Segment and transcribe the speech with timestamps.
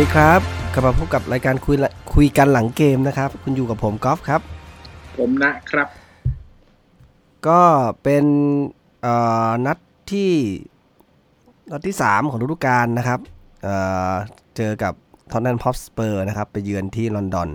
[0.00, 0.42] วัสดีครับ
[0.72, 1.76] กลับมาพบกับรายการคุย
[2.14, 4.40] คุยกันหลังเกมนะครับ คุณอยู่กับผมกอล์ฟครับ
[5.18, 5.88] ผมนะครับ
[7.48, 7.62] ก็
[8.02, 8.24] เป็น
[9.66, 9.78] นัด
[10.10, 10.32] ที่
[11.72, 13.20] นัดที่ 3 ของฤดูกาลนะครับ
[13.62, 14.94] เเจอกับ
[15.30, 17.48] ทอนนันพอปสเปอร์นะครับ ไปเยือนที่ลอนดอน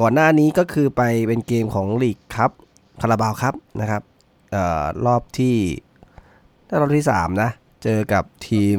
[0.00, 2.50] ก่อนหน้านี้ก็คือไปเป็นเกมของลีกครับ
[3.00, 4.02] คาราบาวครับนะครับ
[4.54, 5.56] ออรอบที่
[6.80, 7.50] รอบที่ 3 นะ
[7.82, 8.78] เจอกับทีม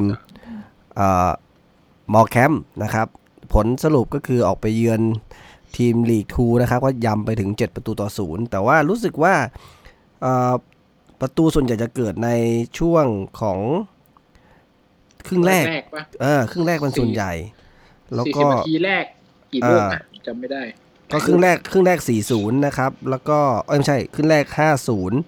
[2.14, 3.06] มอร์แคมนะครับ
[3.52, 5.00] ผลสรุปก็คือออกไปเยือน
[5.76, 9.34] ทีมลีกทูนะครับก็ยำไปถึง 7 ประตูต่อศูนย์แต่ว่ารู้สึกว่า
[11.20, 12.30] ประตูส่วนใหญ่จะเกิดใน
[12.78, 13.06] ช่วง
[13.40, 13.58] ของ
[15.26, 15.64] ครึ่งแรก
[16.20, 17.32] เออครึ่งแรกเป็นส่วนใหญ่
[18.14, 19.04] แล้วก็นาทีแรก
[19.52, 20.62] กี่ลูกนะจำไม่ได้
[21.12, 25.18] ก็ครึ่งแรกครึ่งแรกสี่ศูนย์นะครับ แล้วก็เออไม่ใช่ครึ่งแรกห้าศูนย์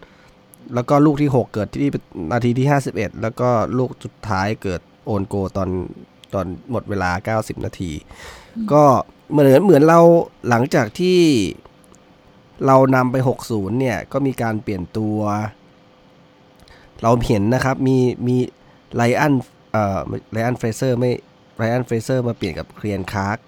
[0.74, 1.90] แล้วก็ลูกที่หกเกิดที่
[2.32, 5.68] นาทีที่ห้าสิบเอ็ดแล้วก็ลูกสุดท้ายเกิด own goal ตอน
[6.34, 7.92] ตอนหมดเวลา 90 นาที
[8.72, 8.84] ก็
[9.30, 10.00] เหมือนเหมือนเรา
[10.48, 11.18] หลังจากที่
[12.66, 13.16] เรานำไป
[13.48, 15.18] 60 เนี่ย ก็มีการเปลี่ยนตัว
[17.02, 18.36] เราเห็นนะครับ มีมี
[18.94, 19.34] ไลอัน
[19.72, 20.00] เอ่อ
[20.32, 21.12] ไลอันเฟรเซอร์ไม่
[21.56, 23.38] ไลอันเฟรเซอร์มาเปลี่ยนกับเคียแรนคลาร์ก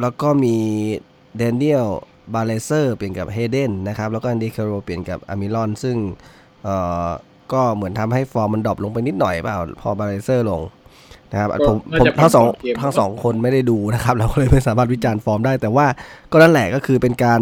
[0.00, 0.56] แล้วก็มี
[1.36, 1.88] เดนเนียล
[2.34, 5.96] บาเลเซอร์เปลี่ยนกับเฮเดนนะครับ แล้วก็อันดีคาโรเปลี่ยนกับอัลมิรอน ซึ่ง
[6.62, 7.08] เอ่อ
[7.52, 10.62] ก็เหมือนทำให้ฟอร์มมัน drop ลงไปนิดหน่อยเปล่า พอบาเลเซอร์ลง
[11.32, 12.46] นะครับผมผมทั้งสอง
[12.82, 15.86] ทั้งสองคนไม่ได้ดูนะครับ เราก็เลยไม่สามารถวิจารณ์ฟอร์มได้ แต่ว่า
[16.32, 17.40] ก็นั่นแหละก็คือเป็นการ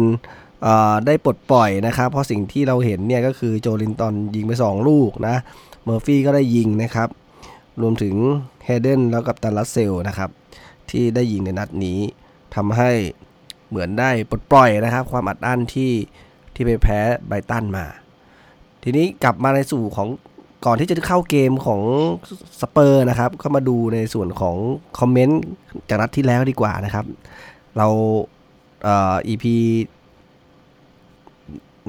[1.05, 5.35] ได้ปลดปล่อยนะครับ เพราะสิ่งที่เราเห็นเนี่ยก็คือโจลินตันยิงไป 2 ลูกนะ
[5.83, 7.09] เมอร์ฟี่ก็ได้ยิงนะครับ
[7.81, 8.15] รวมถึง
[8.65, 10.29] เฮเดนแล้วกับตันลัสเซลนะครับ
[10.91, 11.99] ที่ได้ยิงในนัดนี้
[12.55, 12.91] ทำให้
[13.69, 15.91] เหมือนได้ปลดปล่อยนะครับ ความอัดอั้นที่
[16.55, 17.85] ที่ไปแพ้ไบตันมา
[18.89, 20.07] ทีนี้กลับมาในสู่ของ
[20.65, 21.81] ก่อนที่จะเข้าเกมของ
[22.61, 24.55] สเปอร์นะครับเข้ามาดูในส่วนของ
[24.99, 25.41] คอมเมนต์
[25.89, 27.05] จากนัดที่แล้วดีกว่านะครับ
[27.77, 27.87] เรา
[28.83, 29.45] เอ่อ EP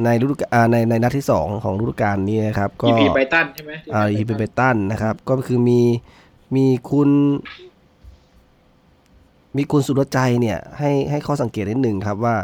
[0.04, 5.80] ในฤดูกาลในในนัดที่ 2 ของฤดูกาลนี้นะครับ ก็ EP ไบตันใช่ไหมอ่า EP ไบตันนะครับ ก็คือมี
[6.56, 7.10] มีคุณ
[9.56, 12.36] มีคุณสุรใจเนี่ย ให้ให้ข้อสังเกตนิดหนึ่งครับว่า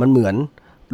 [0.00, 0.34] มันเหมือน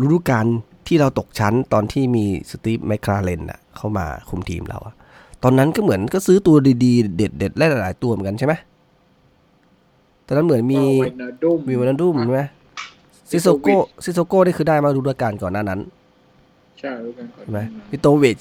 [0.05, 0.47] ฤดูกาล
[0.89, 4.95] ที่เราตกชั้นตอนที่มีสตีฟแมคคาเรนอะเข้ามาคุมทีมเราอะ
[5.43, 8.55] ตอนนั้นก็เหมือนก็ซื้อตัวดีๆ เด็ดๆหลายๆตัวเหมือนกันใช่ไหม
[10.27, 10.83] ตอนนั้นเหมือนมี
[11.69, 12.43] มีไวนัลดุมใช่ไหม
[13.31, 15.81] ซิโซโก้ซิโซโก้นี่คือได้มาดูด้วยการก่อนหน้านั้น
[16.79, 17.61] ใช่ดูกันก่อนใช่ไหม
[17.91, 18.39] พิโตวิช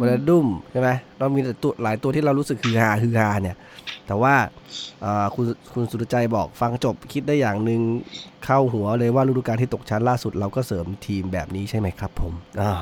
[0.00, 3.56] วานันดุมใช่ไหมเรามีตัวหลายตัวที่เรารู้สึกฮือฮาฮือฮาเนี่ย
[4.06, 4.34] แต่ว่า
[5.34, 7.80] คุณคุณสุรใจบอกฟังจบคิดได้อย่างหนึ่ง
[8.44, 12.72] เข้าหัวเลยว่าฤดูกาลที่ตกชั้นล่าสุดเราก็เสริมทีมแบบนี้ใช่ไหมครับ ผมอ่า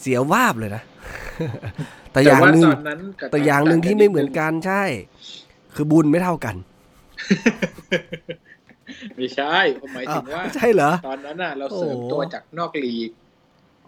[0.00, 0.82] เสียวาบเลยนะ
[2.12, 2.64] แต่อย่างหนึ่ง
[3.30, 4.82] แต่อย่างหนึ่งที่ไม่เหมือนกันใช่
[5.74, 6.56] คือบุญไม่เท่ากัน
[9.16, 13.10] ไม่ใช่ผมหมายถึงว่าใช่เหรอตอนนั้นน่ะ เราเสริมตัวจากนอกลีก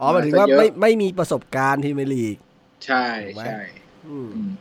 [0.01, 2.37] อ๋อหมายถึงว่าไม่ไม่มีประสบการณ์ที่ไม่ลีก
[2.87, 3.05] ใช่
[3.47, 3.59] ใช่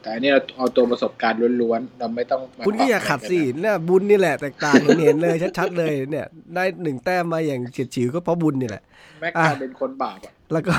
[0.01, 8.83] แต่อันนี้เราเอาตัวประสบการณ์ล้วนๆ เราไม่ต้อง คุณก็อย่าขัดสิเนี่ยบุญนี่แหละแตกต่างเห็นเลยชัดๆเลยเนี่ย ได้หนึ่งแต้มมาอย่างเฉียดฉิวก็เพราะบุญนี่แหละ
[9.21, 10.75] แม็กกาเป็นคนบาปอะ แล้วก็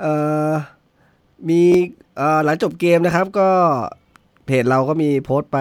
[0.00, 0.12] เอ่
[0.50, 0.52] อ
[1.48, 1.62] มี
[2.16, 3.48] เอ่อหลังจบเกมนะครับ ก็
[4.46, 5.58] เพจเราก็มีโพสต์ไป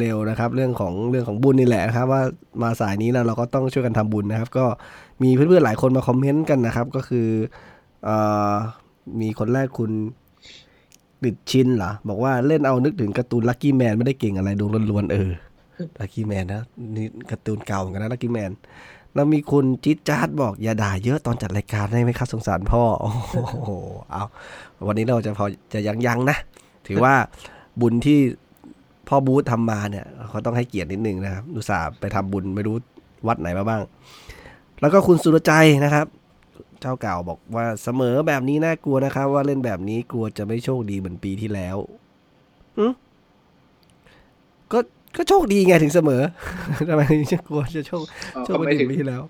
[0.00, 2.22] เร็วๆนะครับ เรื่องของเรื่องของบุญนี่แหละครับ ว่า
[2.62, 4.66] มาสายนี้นะเราก็ต้องช่วยกันทำบุญนะครับ ก็
[5.22, 7.28] มีเพื่อนๆหลายคนมาคอมเมนต์กันนะครับ ก็คือ
[8.04, 8.10] เอ
[9.20, 9.90] มีคนแรกคุณ
[11.24, 15.30] ดิดชินเหรอ บอกว่าเล่นเอานึกถึงการ์ตูนลักกี้แมนไม่ได้เก่งอะไรดวงล้วนๆเออ
[16.00, 16.62] ลักกี้แมนนะ
[16.96, 18.50] นี่การ์ตูนเก่าเหมือนกันนะลักกี้แมน
[19.14, 23.10] แล้วมีคุณจิ๊ดจ๊าดบอกอย่าด่าเยอะตอนจัดรายการได้ไหมครับสงสารพ่อ โอ้
[23.64, 23.70] โห
[24.10, 24.24] เอา
[24.86, 26.36] วันนี้เราจะพอจะยังยังนะ
[26.86, 27.14] ถือว่า
[27.80, 28.18] บุญที่
[29.08, 32.76] พ่อบูธทำมาเนี่ยเขาต้องให้เกียรตินิดนึงนะครับดูสาไปทำบุญไม่รู้
[33.28, 33.82] วัดไหนมาบ้าง
[34.80, 35.52] แล้วก็คุณสุรใจ
[35.84, 36.06] นะครับ
[36.80, 41.76] เจ้าเก่าบอกว่าเสมอแบบนี้น่ากลัวนะครับ ว่าเล่นแบบนี้กลัวจะไม่โชคดีเหมือนปีที่แล้ว
[42.78, 42.86] อื
[44.72, 44.78] ก็
[45.16, 46.22] ก็โชคดีไงถึงเสมอ
[46.88, 48.02] ทำไมจะกลัวจะโชค
[48.46, 49.22] โชคไม่ถึงปีที่แล้ว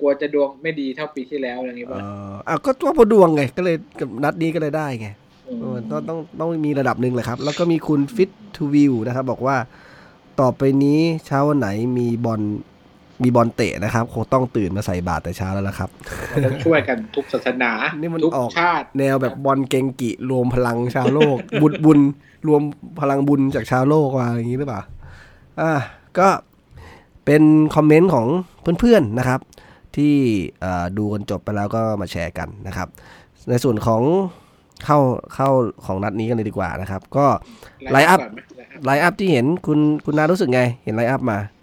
[0.00, 1.98] กลัวจะดวงไม่ดีเท่าปีที่แล้วอะไรอย่างนี้ป่ะ
[2.48, 5.08] อ่าก็ตัวพอดวงไง ก็เลยกับนัดนี้ก็เลยได้ไง
[5.90, 9.56] ต้องต้องต้องมีระดับหนึ่งแหละครับ แล้วก็มีคุณฟิตทูวิวนะครับ บอกว่า
[10.40, 11.68] ต่อไปนี้เช้าวันไหน
[11.98, 12.40] มีบอล
[13.24, 15.90] มีบอลเตะนะครับ คงต้องตื่นมาใส่บาตรแต่เช้าแล้วละครับ
[16.44, 21.98] ต้องช่วยกันทุกศาสนานี่มันออกชาติ แนวแบบบอลเกงกิ รวมพลังชาวโลก บุญบุญ
[22.48, 22.62] รวม
[23.00, 24.82] พลังบุญจากชาวโลกมาอย่างนี้หรือเปล่า
[25.60, 25.72] อ่า
[26.18, 26.28] ก็
[27.24, 27.42] เป็น
[27.74, 28.26] คอมเมนต์ของ
[28.80, 29.40] เพื่อนๆนะครับ
[29.96, 30.14] ที่
[30.98, 32.88] ดูกันจบไปแล้วก็มาแชร์กันนะครับ
[33.50, 34.02] ในส่วนของ
[34.84, 34.98] เข้า
[35.34, 35.48] เข้า
[35.86, 37.26] ของนัดนี้กันเลยดีกว่านะครับ ก็
[37.92, 41.61] line up ก่อนไหม line up line up ที่เห็นคุณคุณนารู้สึกไง เห็น line up มาเ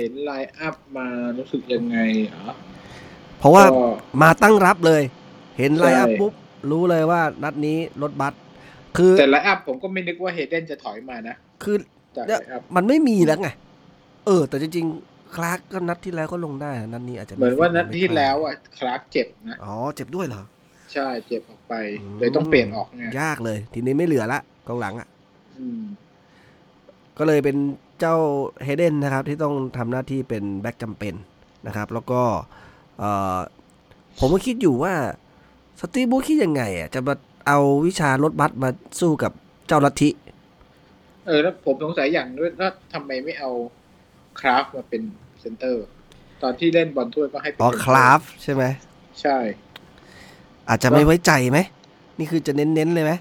[0.00, 1.06] ห็น line up มา
[1.38, 1.98] รู้สึกยังไง
[2.28, 2.54] เหรอ
[3.38, 3.86] เพราะว่าก็
[4.22, 5.02] มาตั้งรับเลย
[5.58, 6.32] เห็น line up ใช่ปุ๊บ
[6.70, 8.34] รู้เลยว่านัดนี้รถบัส
[8.96, 11.76] คือแต่ line upผมก็ไม่นึกว่าเฮเดนจะถอยมานะ คือ
[12.16, 13.48] จากเนี่ย line up มันไม่มีแล้วไง
[14.26, 20.42] เออ แต่จริงๆคลาร์กก็นัดที่แล้วก็ลงได้นัดนี้อาจจะเหมือนว่านัดไที่แล้วอะคลาร์กเจ็บนะอ๋อเจ็บด้วยเหรอ
[20.92, 25.08] ใช่เจ็บออกไปอืมเลยต้องเปลี่ยนออกไงยากเลย ทีนี้ไม่เหลือละกองหลังอะ
[25.58, 25.82] อืม
[27.18, 27.56] ก็เลยเป็น
[28.00, 28.16] เจ้า
[28.64, 31.14] เฮเดนนะครับที่ต้องทำหน้าที่เป็นแบ็กจำเป็น
[31.66, 32.22] นะครับ แล้วก็
[32.98, 33.38] เอ่อ
[34.18, 34.94] ผมก็คิดอยู่ว่า
[35.80, 37.14] สตีฟบรูซคิดยังไงอะจะมา
[37.46, 38.70] เอาวิชารถบัสมา
[39.00, 39.32] สู้กับ
[39.66, 40.10] เจ้าลัทธิ
[41.26, 43.50] เออแล้วผมสงสัยอย่างด้วยว่าทำไมไม่เอา
[44.40, 45.02] คราฟมาเป็น
[45.40, 45.84] เซนเตอร์
[46.42, 48.64] ตอนที่เล่นบอลถ้วยก็ให้เป็นอ๋อเซนเตอร์คราฟใช่ไหม
[49.20, 49.38] ใช่
[50.68, 51.58] อาจจะไม่ไว้ใจไหม
[52.18, 53.12] นี่คือจะเน้นๆเลยไหม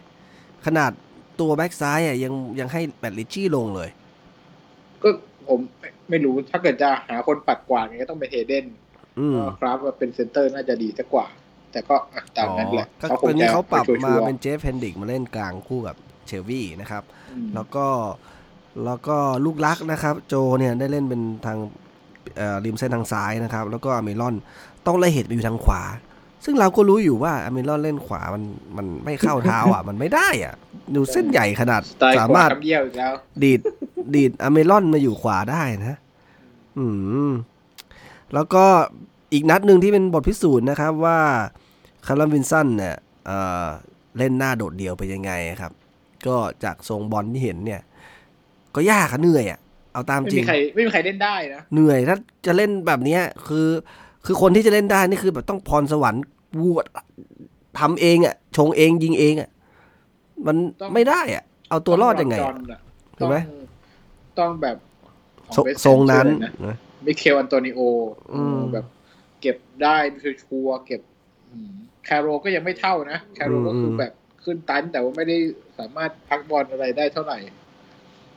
[0.65, 0.91] ขนาด
[1.39, 3.89] ตัวแบ็กซ้ายอะยังยังให้แมตต์ริตชี่ลงเลย
[5.03, 5.09] ก็
[5.47, 8.65] ผมไม่ไม่รู้ถ้าเกิดจะหาคนปัดกวาดก็ต้องเป็นเฮเดน
[9.19, 11.27] อืมก็คราฟมาเป็นเซนเตอร์น่าจะดีสักกว่า
[11.71, 15.95] แต่ก็อะตามนั้นแหละก็เขาคตงอนนี้จะเขาปรับชัวร์ๆมาเป็นเจฟเฮนดิกมาเล่นกลางคู่กับ
[16.27, 17.85] เชลวี่นะครับอืมแล้วก็
[18.85, 21.57] แล้วก็ลูกรักนะครับ โจเนี่ยได้เล่นเป็นทาง
[22.37, 24.35] เอ่อริมเส้นทางซ้ายนะครับ แล้วก็อเมรอน
[24.85, 25.81] ต้องไล่เหตุไปอยู่ทางขวา
[26.43, 28.43] ซึ่งเราก็รู้อยู่ว่าอเมรอนเล่นขวามัน
[28.77, 30.53] มันไม่เข้าเท้าอะ มันไม่ได้อะ
[30.95, 33.13] ดูเส้นใหญ่ขนาดสไตล์สาขวามารถคำเยี่ยวอีกแล้ว
[33.43, 33.59] ดีด
[34.15, 35.97] ดีดอเมรอนมาอยู่ขวาได้นะ
[36.77, 36.85] อื
[37.29, 37.31] ม
[38.33, 38.65] แล้วก็
[39.33, 41.19] อีกนัดหนึ่งที่เป็นบทพิสูจน์นะครับว่า
[42.07, 42.95] คัลลัมวิลสันเนี่ย
[43.25, 43.67] เอ่อ
[44.17, 45.31] เล่นหน้าโดดเดี่ยวไปยังไง
[45.61, 45.71] ครับ
[46.27, 47.81] ก็จากทรงบอลที่เห็นเนี่ย
[48.75, 49.59] ก็ยากอะเหนื่อยอะ
[49.93, 53.67] เอาตามไม่จริมีงใครไม่มีใครเล่นได้นะ เหนื่อยถ้าจะเล่นแบบเนี้ยคือ
[54.25, 56.23] คือคนที่จะเล่นได้นี่คือแบบต้องพรสวรรค์
[56.59, 56.85] วูด
[57.79, 59.49] ทำเองอะชงเองยิงเองอะ
[60.47, 62.79] มันต้องไม่ได้อะเอาตัวรอดยังไงต้อะจนอะ
[63.17, 63.59] ถูกไหมต้อง
[64.39, 64.77] ต้องแบบ
[65.53, 66.75] ขทอรงเวสต์ทรงนั้นชื่ออะไรนะนะ
[67.05, 67.79] มิเคลอันโตนิโอ
[68.33, 68.85] อืมแบบ
[69.41, 69.97] เก็บได้
[70.43, 71.01] ชัวร์ๆเก็บ
[71.51, 71.71] อืม
[72.05, 74.13] แคร์โรลล์ก็ยังไม่เท่านะ แคร์โรลล์ก็คือแบบ
[74.43, 75.37] ขึ้นตัน แต่ว่าไม่ได้
[75.79, 77.37] สามารถพักบอลอะไรได้เท่าไหร่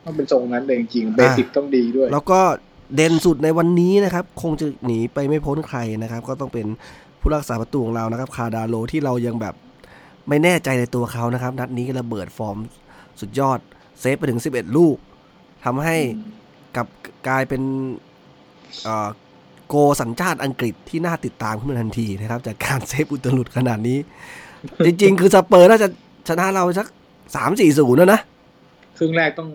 [0.05, 2.41] ต้องเป็นทรงนั้นเลยจริงๆเบสิกต้องดีด้วย แล้วก็
[2.95, 6.67] เด่นสุดในวันนี้นะครับ คงจะหนีไปไม่พ้นใครนะครับ ก็ต้องเป็น
[7.21, 9.55] ผู้รักษาประตูของเรานะครับ คาดาโลที่เรายังแบบ
[10.29, 12.59] ไม่แน่ใจในตัวเขานะครับ นัดนี้ระเบิดฟอร์ม
[13.21, 13.59] สุดยอด
[14.01, 14.97] เซฟไปถึง 11 ลูก
[15.65, 15.97] ทำให้
[16.77, 16.87] กลับ
[17.29, 17.63] กลายเป็น
[18.83, 19.09] เอ่อ
[19.69, 23.99] โกลสัญชาติอังกฤษที่น่าติดตามขึ้นมาทันทีนะครับ จากการเซฟอุตลุดขนาดนี้
[24.85, 25.89] จริง ๆ คือสเปอร์น่าจะ
[26.29, 26.87] ชนะเราสัก
[27.37, 28.21] สามสี่ศูนย์แล้วนะ
[28.99, 29.49] ครึ่งแรกต้อง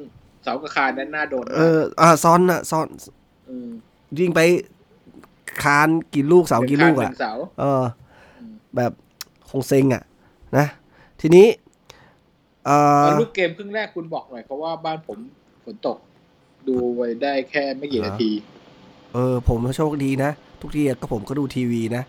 [0.44, 3.17] เสากระคานด้านหน้าโดน เอออ่าซอนอะซอนม
[4.20, 4.40] ยิงไป
[5.64, 7.84] คานกี่ลูกเสากี่ลูกหอะนึ่งเสาเออ
[8.40, 8.92] อืมแบบ
[9.50, 10.04] คงเซ็งอะ
[10.58, 10.66] นะ
[11.22, 11.48] ทีนี้
[12.66, 12.70] เอ
[13.02, 15.18] อเอาลูกเกมครึ่งแรกคุณบอกหน่อยเพราะว่าบ้านผม
[15.64, 15.98] ฝนตก
[16.68, 18.32] ดูไว้ได้แค่ไม่กี่นาที
[19.14, 20.32] เออ ผมโชคดีนะ
[20.62, 22.04] ทุกทีก็ผมก็ดูทีวีนะ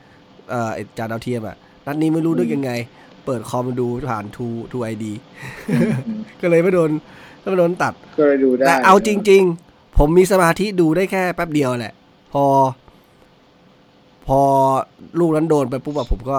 [0.51, 2.71] เออไอ้จานดาวเทียมอะนัดนี้ไม่รู้นึกยังไง
[3.25, 5.13] เปิดคอมมาดูผ่านทูทูไอดี
[6.41, 6.91] ก็เลยไม่โดน
[7.43, 9.68] ก็ไม่โดนตัดก็เลยดูได้แต่เอาจริง ๆ
[9.99, 11.95] ผมมีสมาธิดูได้แค่แป๊บเดียวแหละ
[12.33, 12.45] พอ
[14.27, 14.41] พอ
[15.19, 16.37] ลูกนั้นโดนไปปุ๊บอะผมก็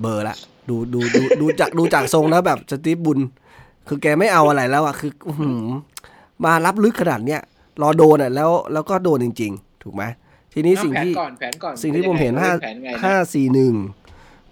[0.00, 0.36] เบลอร์ละ
[0.68, 3.18] ดูดูดูดูจากดูจากทรงแล้วแบบสตีฟบุญ
[3.88, 5.66] คือแกไม่เอาอะไรแล้วอะคืออื้อหือ
[6.44, 7.40] มารับลึกขนาดเนี้ย
[7.82, 10.02] รอโดนอะแล้วแล้วก็โดนจริง ๆ ถูกไหม
[10.52, 13.74] ทีนี้เอาสิ่งแผนที่ก่อนแผนก่อนสิ่งที่ผมเห็นห้าแผนไงนะห้าสี่หนึ่ง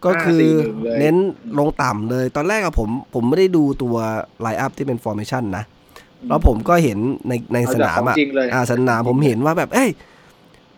[0.04, 1.16] ก็คือ5-4-1เลยเน้น
[1.58, 3.96] ลงต่ำเลย ตอนแรกอะผมผมไม่ได้ดูตัว
[4.40, 5.64] line up ที่เป็น formation นะ
[6.28, 9.88] แล้วผมก็เห็นในในเอสจกนามขอะงจริงเลยอ่าสนามผมเห็นว่าแบบ เอ้ย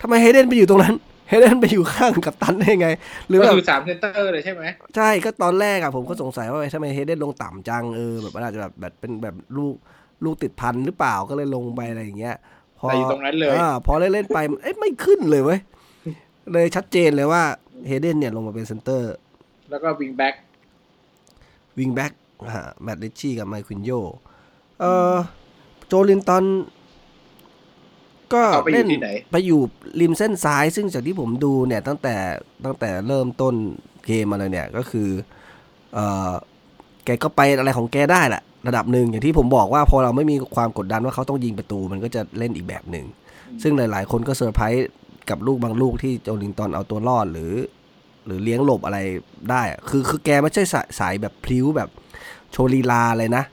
[0.01, 0.95] ทำไมเฮเดนไปอยู่ตรงนั้น
[1.29, 2.87] เฮเดนไปอยู่ข้างกัปตันได้ไง
[3.27, 4.63] หรือก็แบบคือสามเซนเตอร์เลยใช่ไหม
[4.95, 9.75] ใช่ก็ตอนแรกอะผมก็สงสัยว่าทำไมเฮเดนลงต่ำจังเออแบบมันอาจจะแบบแบบเป็นแบบลูก
[10.23, 12.35] ลูกติดพันหรือเปล่าก็เลยลงไปอะไรอย่างเงี้ย
[12.79, 15.59] พอแต่อยู่ตรงนั้นเลยอ่าพอเล่นเล่นๆไปเอ้ยไม่ขึ้นเลยเว้ย
[16.53, 17.43] เลยชัดเจนเลยว่า
[17.87, 19.13] เฮเดนเนี่ยลงมาเป็นเซนเตอร์
[19.69, 20.35] แล้วก็วิงแบ็ก
[21.79, 22.13] วิงแบ็ก
[22.83, 23.91] แมตต์ ริตชี่กับมานควินโย
[24.79, 25.15] เออ
[25.87, 26.45] โจลินตัน
[28.33, 29.61] ก็เอาไปเล่นอยู่ที่ไหนไปอยู่
[30.01, 32.15] ริมเส้นซ้าย ซึ่งจากที่ผมดูเนี่ยตั้งแต่
[32.65, 33.53] ตั้งแต่เริ่มต้น
[34.05, 35.09] เกมมาเลยเนี่ยก็คือ
[35.93, 36.31] เออ
[37.05, 43.05] แกก็ไปอะไรของแกได้แหละระดับหนึ่งอย่างที่ผมบอกว่าพอเราไม่มีความกดดันว่าเขาต้องยิงประตู มันก็จะเล่นอีกแบบหนึ่ง
[43.61, 44.87] ซึ่งหลาย ๆ คนก็เซอร์ไพรส์
[45.29, 47.53] กับลูกบางลูกที่โจลินตันเอาตัวรอดหรือ
[48.25, 48.99] หรือเลี้ยงหลบอะไร
[49.51, 51.89] ได้อะคือคือแกไม่ใช่สายสายแบบพลิ้วแบบ
[52.51, 53.43] โชว์ลีลาเลยนะ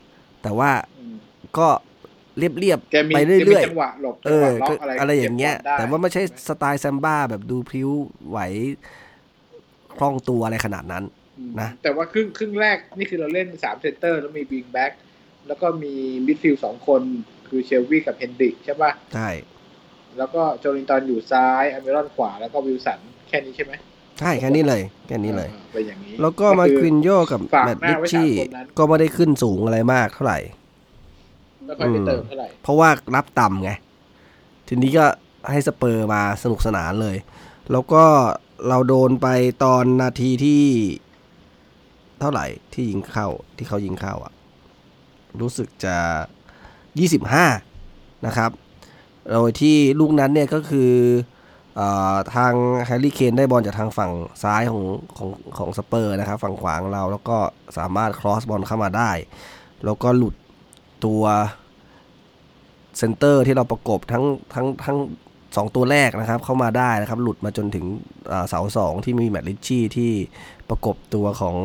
[0.43, 0.96] แต่ว่าอืม
[1.59, 1.69] ก็
[2.39, 7.91] เรียบเรียบแกมีไปแกมีเรื่อยจังหวะหลบๆเอจังหอวะล็อก็กอะไรอะไรอย่างเงี้ยก็บบลได้แต่ว่าไม่ใช่สไตล์แซมบ้าแบบดูพลิ้ว
[8.29, 8.39] ไหว
[9.97, 11.05] คล่องตัวอะไรขนาดนั้น
[11.39, 14.93] อืมนะแต่ว่าครึ่งครึ่งแรกนี่คือเราเล่นสามเซนเตอร์แล้วมีวิงแบ็ก
[15.47, 15.95] แล้วก็มี
[16.27, 17.03] มิดฟิลด์สองคน
[17.49, 19.29] คือเชลวีกับเฮนดริกใช่ป่ะใช่
[20.19, 22.99] แล้วก็โจลินตันอยู่ซ้ายอัลมิรอนขวาแล้วก็วิลสัน
[23.29, 23.73] แค่นี้ใช่ไหม
[24.21, 30.39] ใช่แค่นี้เลยแค่นี้เลยอ่าเป็นอย่างนี้แล้วก็มาคือควินโยกับแมตต์ ริตชี่ฝากหน้าไว้สามคนนั้นก็ไม่ได้ขึ้นสูงอะไรมากเท่าไหร่
[31.67, 33.71] ไม่ค่อยไปเติมเท่าไหร่เพราะว่ารับต่ำไง
[34.69, 35.07] ทีนี้ก็
[35.51, 37.17] ให้สเปอร์มาสนุกสนานเลย
[37.73, 38.05] แล้วก็
[38.69, 39.29] เราโดนไป
[39.65, 40.63] ตอนนาทีที่
[42.21, 44.33] เท่าไหร่ที่ยิงเข้าที่เขายิงเข้าอะ
[45.41, 45.97] รู้สึกจะ
[46.99, 47.47] ยี่สิบห้า
[48.27, 48.51] นะครับ
[49.33, 50.93] โดยที่ลูกนั้นเนี่ยก็คือ
[51.77, 51.81] เอ
[52.15, 52.53] อทาง
[52.85, 54.85] แฮร์รี่เคนได้บอลจากทางฝั่งซ้ายของ
[55.17, 57.39] ของของสเปอร์นะครับ ฝั่งขวาของเราแล้วก็
[57.79, 59.11] สามารถครอสบอลเข้ามาได้
[59.85, 60.35] แล้วก็หลุด
[61.05, 61.23] ตัว
[62.99, 64.25] เซนเตอร์ที่เราประกบทั้ง
[64.55, 64.99] ทั้งทั้ง
[65.57, 67.85] สองตัวแรกนะครับ เข้ามาได้นะครับ หลุดมาจนถึง
[68.33, 70.13] อ่าเสาสองที่มีแมตต์ ริตชี่ที่
[70.71, 71.57] ประกบตัวของ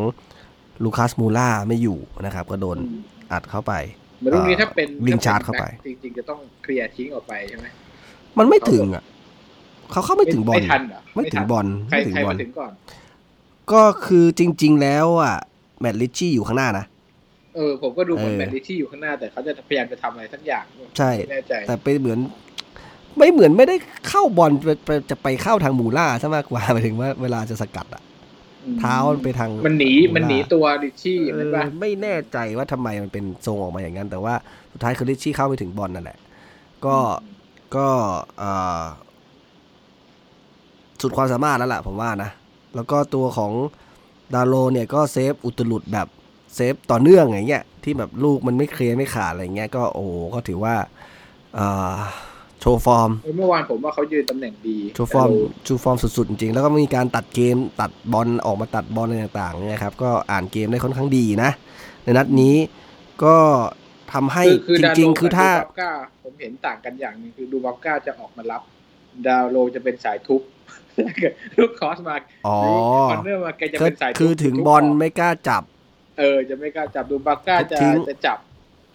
[0.84, 2.78] ลูคัสมูร่าไม่อยู่นะครับ ก็โดน
[3.32, 3.74] อัดเข้าไป
[4.20, 7.66] เหมือนลูกนี้ถ้าเป็นวิ่งชาร์จเข้าไป จริง ๆ จะต้องเคลียร์ทิ้งออกไปใช่ไหม
[8.38, 9.04] มันไม่ถึงอะ
[9.92, 12.72] เขาเข้าไม่ถึงบอลไม่ทันเหรอไม่ถึงทันบอลใครไม่ถึงใครบอมาลถึงก่อน
[13.72, 15.36] ก็คือจริง ๆ แล้วอะ
[15.80, 16.86] แมตต์ ริตชี่อยู่ข้างหน้านะ
[17.56, 20.66] เออผมก็ดูเหมือนเออแมนดิที่อยู่ข้างหน้าแต่เขาจะพยายามจะทำอะไรสักอย่าง
[20.98, 22.20] ใช่ไม่แน่ใจแต่ไปเหมือน
[23.18, 23.76] ไม่เหมือนไม่ได้
[24.08, 28.04] เข้าบอลไปไปจะไปเข้าทางมูร่าซะมากกว่าหมายถึงว่าเวลาจะสกัดอะ
[28.66, 34.34] อืมเท้ามันไปทางมันหนีมูร่ามันหนีตัวดิชชี่อย่างเอนั้นอปะไม่แน่ใจว่าทำไมมันเป็นทรงออกมาอย่างนั้น แต่ว่า
[34.72, 36.18] สุดท้ายคือริตชี่เข้าไปถึงบอลนั่นแหละ
[36.86, 36.98] ก็
[37.76, 37.88] ก็
[38.40, 38.82] เอ่อ
[41.02, 42.30] สุดความสามารถแล้วล่ะผมว่านะ
[42.76, 43.52] แล้วก็ตัวของ
[44.34, 46.08] ดาร์โลว์เนี่ยก็เซฟอุตลุดแบบ
[46.56, 50.76] เซฟต่อเนื่องอย่างเงี้ยที่แบบลูกมันไม่เคลียร์ไม่ขาดอะไรเงี้ยก็โอ้โหก็ถือว่า
[51.56, 51.96] เอ่อ
[52.60, 61.52] โชว์ฟอร์มเออเมื่อวานผมว่าเขายืนตำแหน่งดีโชว์ฟอร์มแต่เาโชว์ฟอร์มสุดๆจริงๆแล้วก็มีการตัดเกมตัดบอลออกมาตัดบอลอะไรต่างๆเนี่ยครับก็อ่านเกมได้ค่อนข้างดีนะ
[62.04, 62.56] ในนัดนี้
[63.24, 63.38] ก็
[64.14, 65.92] ทำให้คือคือจดาวริงโลๆคือถ้ากับดูบับก้า
[66.24, 68.62] ผมเห็นต่างกันอย่างหนึงคือดูบับก้าจะออกมารับ
[69.28, 70.42] ดาวโลจะเป็นสายทุบ
[71.08, 72.16] ถ้าเกิดลูกคอสมา
[72.48, 72.58] อ๋อ
[73.12, 75.64] คอนเนอร์มาแกจะคือเป็นสายทุบคือถึงทุบอลกไม่กล้าจับ
[76.22, 78.38] เออจะไม่กล้าจับดูบับก้าจะทิ้งจะจับ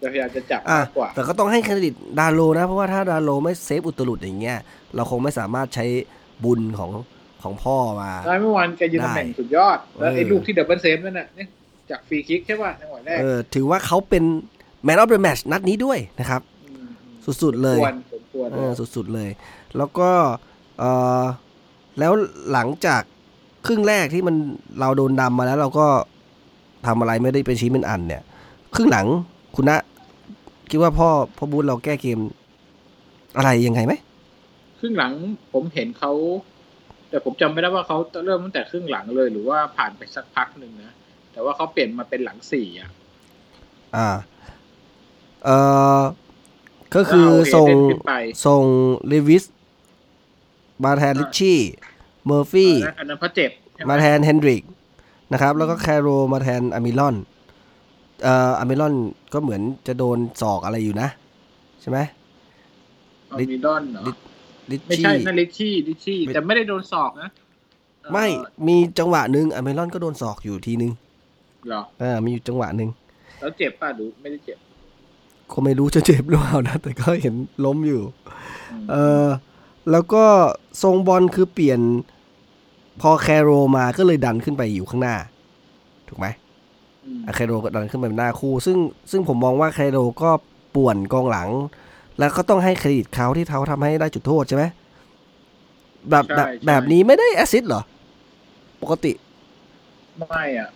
[0.01, 4.57] จะพยายามจะจับอะมากกว่า แต่ก็ต้องให้เครดิตดาร์โลว์นะ เพราะว่าถ้าดาร์โลว์ไม่เซฟอุตลุดอย่างเงี้ย
[4.95, 5.85] เราคงไม่สามารถใช้
[6.43, 6.91] บุญของ
[7.43, 11.47] ของพ่อมาได้เมื่อวานแกยืนได้ตำแหน่งสุดยอด แล้วไอ้เออลูกที่ double save นั่นน่ะเนี่ย
[11.89, 14.23] จากฟรีคิกใช่ป่ะจังหวะแรกเออถือว่าเขาเป็น
[14.83, 16.41] man of the match นัดนี้ด้วยนะครับ
[17.27, 19.29] มสุดๆเลยควรสมควรเออสุดๆเลย
[19.77, 20.09] แล้วก็
[20.79, 20.83] เอ
[21.21, 21.23] อ
[21.99, 22.11] แล้ว
[22.51, 23.01] หลังจาก
[23.65, 24.35] ครึ่งแรกที่มัน
[24.79, 25.87] เราโดนนำมาแล้วเราก็
[26.87, 28.23] ทำอะไรไม่ได้เป็นชิ้นเป็นอันเนี่ย
[28.75, 29.07] ครึ่งหลัง
[29.55, 29.77] คุณนะ
[30.69, 32.19] คิดว่าพ่อพ่อบูธเราแก้เกม
[33.37, 33.93] อะไรยังไงไหม
[34.79, 35.13] ครึ่งหลัง
[35.53, 36.11] ผมเห็นเขา
[37.09, 40.93] แต่ผมจำไม่ได้ว่าเขาเริ่มตั้งแต่ครึ่งหลังเลย หรือว่าผ่านไปสักพักหนึ่งนะ
[41.31, 42.89] แต่ว่าเขาเปลี่ยนมาเป็นหลังสี่อะ
[43.95, 44.09] อ่า
[45.45, 45.49] เอ
[45.99, 46.01] อ
[46.95, 48.13] ก็คือแล้วเอาส่งเอเดนขึ้นไป
[48.45, 48.63] ส่ง
[49.07, 49.43] เลวิส
[50.83, 51.59] มาแทนลิชชี่
[52.25, 54.63] เมอร์ฟี่อันนั้นอันนั้นเพราะเจ็บใช่ไหมาแทนเฮนดริก
[55.33, 57.15] นะครับ แล้วก็แคร์โรลล์มาแทนอัลมิรอน
[58.23, 58.95] เอ่ออัลมิรอน
[59.33, 61.09] ก็เหมือนจะโดนศอกอะไรอยู่นะ
[61.81, 61.99] ใช่ไหม
[63.27, 64.11] เอามีดอนเหรอลิ
[64.71, 67.29] ลิชไม่ชี่ใช่นั่นริตชี่ริตชี่ไม่แต่ไม่ได้โดนศอกนะ
[68.01, 68.27] เอ่อไม่
[68.67, 70.91] มีจังหวะหนึ่งอัลมิรอนก็โดนศอกอยู่ทีนึง
[71.67, 72.89] เหรออ่ามีอยู่จังหวะหนึ่ง
[73.39, 74.57] แล้วเจ็บป่ะหรือไม่ได้เจ็บ
[75.51, 78.01] ก็ไม่รู้จะเจ็บหรือเปล่านะ แต่ก็เห็นล้มอยู่
[78.81, 79.27] มเออ
[79.91, 80.25] แล้วก็
[80.83, 81.79] ทรงบอลคือเปลี่ยน
[83.01, 85.15] พอแคโรมาก็เลยดันขึ้นไปอยู่ข้างหน้า
[86.09, 86.27] ถูกไหม
[87.17, 88.77] มอะแคโรก็ดันขึ้นไปเป็นหน้าคู่ ซึ่ง
[89.11, 90.29] ซึ่งผมมองว่าแคโรก็
[90.75, 91.49] ป่วนกองหลัง
[92.19, 94.63] แล้วก็ต้องให้เครดิตเขาที่เขาทำให้ได้จุดโทษใช่ไหม
[96.09, 97.81] แบบแบบแบบนี้ไม่ได้ assist เหรอ
[98.81, 99.11] ปกติ
[100.29, 100.69] ไม่อะ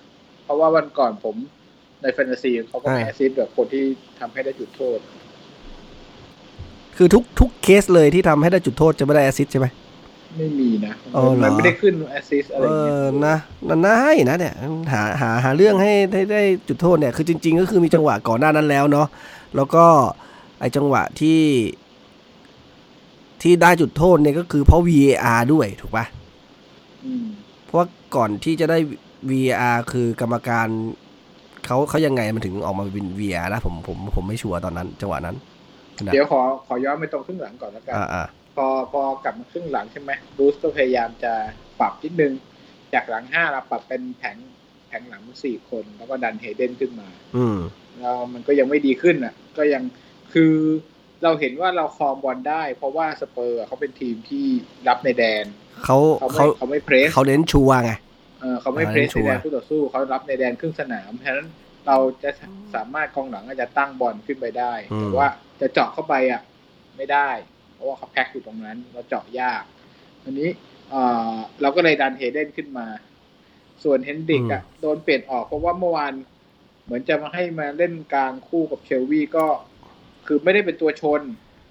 [0.43, 1.35] เพราะว่าวันก่อนผม
[2.01, 3.83] ในแฟนตาซีเขาก็มีอ่า assist แบบคนที่
[4.19, 4.99] ทำให้ได้จุดโทษ
[6.97, 9.67] คือทุกทุกเคสเลยที่ทำให้ได้จุดโทษจะไม่ได้ assist ใช่ไหม
[10.37, 13.35] ไม่มีนะอ๋อเหรอมันไม่ได้ขึ้นแอสซิสอะไรเออย่างเงี้ยอนะ
[13.67, 14.53] นั่นน่าให้นะเนี่ย
[14.91, 19.07] หาหาหาเรื่องให้ให้ได้จุดโทษเนี่ยคือจริง ๆ ก็คือมีจังหวะก่อนหน้านั้นแล้วเนาะ
[19.55, 19.85] แล้วก็
[20.59, 21.41] ไอจังหวะที่
[23.41, 26.05] ที่ได้จุดโทษเนี่ยก็คือเพราะ VAR ด้วยถูกปะ
[27.05, 27.25] อืม
[27.65, 28.77] เพราะว่าก่อนที่จะได้
[29.29, 30.67] VAR คือกรรมการ
[31.65, 35.35] เขาเขายังไงมันถึงออกมาเป็น VAR นะผมผมผมไม่ชัวร์ตอนนั้น จังหวะนั้น
[36.03, 38.23] นะเดี๋ยวขอขอย้อนไปตรงครึ่งหลังก่อนแล้วกันอ่าอ่า
[38.55, 41.33] พอพอกลับมาครึ่งหลังใช่ไหมบรูซก็พยายามจะ
[41.79, 42.33] ปรับนิดนึง
[42.93, 44.37] จากหลังห้าเราปรับเป็นแผง
[44.87, 47.57] แผงหลังสี่คน แล้วก็ดันเฮเดนขึ้นมา อืม
[47.99, 49.83] แล้วมันก็ยังไม่ดีขึ้นอะ ก็ยัง
[50.33, 50.53] คือ
[51.23, 54.45] เราเห็นว่าเราครองบอลได้ เพราะว่าสเปอร์อะเขาเป็นทีมที่
[54.87, 55.45] รับในแดน
[55.85, 57.91] เขาเขาไม่เขาเขาไม่เพรสเขาเน้นชัวร์ไง
[58.41, 61.47] เเออเขาไม่อ่าเพรสชัในวร์แดนคู่ต่อสู้เขารับในแดนครึ่งสนามฉะนั้น
[61.87, 62.31] เราจะ
[62.75, 65.29] สามารถกองหลังอาจจะตั้งบอลขึ้นไปได้ แต่ว่า
[65.61, 66.41] จะเจาะเข้าไปอะ
[66.97, 67.50] ไม่ได้เพ
[67.81, 69.63] ราะว่าเขาแพ็คอยู่ตรงนั้นเราเจาะยาก
[70.23, 70.49] อันนี้
[70.91, 70.95] เอ
[71.33, 72.87] อเราก็เลยดันเฮเดนขึ้นมา
[73.83, 76.13] ส่วนเฮนดริกอะโดนเปลี่ยนออกเพราะว่าเมื่อวาน
[76.85, 79.45] เหมือนจะมาให้มาเล่นกลางคู่กับเชลวีก็
[80.27, 81.21] คือไม่ได้เป็นตัวชน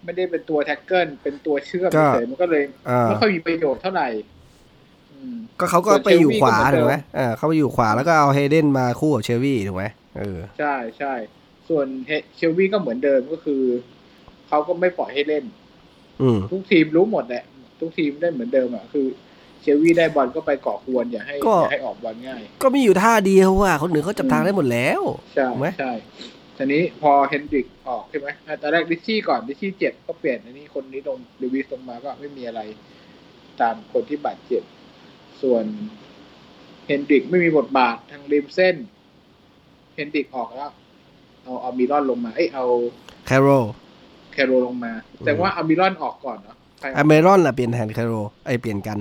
[0.04, 4.08] ไม่ได้เป็นตัว tackle เป็นตัวเชื่อมก็เฉยๆมันก็เลยอ่าไม่ค่อยมีประโยชน์เท่าไหร่
[5.12, 9.84] อืมก็เขาก็ส่วนไปอยู่ขวาเชลวีก็เหมือนเดิมถูกไหมเออเขาไปอยู่ขวาแล้วก็เอาเฮเดนมาคู่กับเชลวี่ถูกไหม
[10.18, 11.14] เออใช่ใช่
[11.68, 13.62] ส่วนเฮเชลวีก็เหมือนเดิมก็คือ
[14.48, 15.69] เขาก็ไม่ปล่อยให้เล่นอืม
[16.52, 17.44] ทุกทีมรู้หมดแหละ
[17.80, 19.06] ทุกทีมได้เหมือนเดิมอะคือ
[19.60, 25.02] เชลวีได้บอลก็ไปก่อกวนอย่าให้ก็อย่าให้ออกบอลง่าย ก็มีอยู่ท่าเดียวว่าคนอื่นเขาจับทางได้หมดแล้ว
[25.34, 25.92] ใช่ถูกไหมใช่
[26.56, 32.60] ทีนี้พอเฮนดริกออกใช่ไหมอะตอนแรกดิชชี่ก่อนดิชชี่เจ็บก็เปลี่ยนอันนี้คนนี้ลงเดวิสลงมาก็ไม่มีอะไร
[33.60, 34.62] ตามคนที่บาดเจ็บ
[35.42, 35.64] ส่วน
[36.86, 38.76] เฮนดริกไม่มีบทบาททางริมเส้น
[39.94, 40.70] เฮนดริกออกแล้ว
[41.44, 42.66] เอาเอามิรอนลงมา เอ้ยเอา
[43.26, 43.48] แคโร
[44.32, 44.92] แคโรลงมา
[45.26, 48.14] แต่ว่าเอามิรอนออกก่อนเนาะใครอเมรอนน่ะเปลี่ยนแทนแคโร
[48.46, 48.98] ไอยเปลี่ยนกัน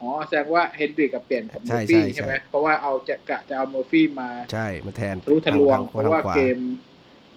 [0.00, 6.56] อ๋อแสดงว่าเฮนดริกกับเปลี่ยนกับเมใช่อร์ฟี่ใช่ใช่ไหมใช่เพราะว่าเอาจะกะจะเอาเมอร์ฟี่มาใช่มาแทนทะลุทะลวงทเพราะว่าทงขเกม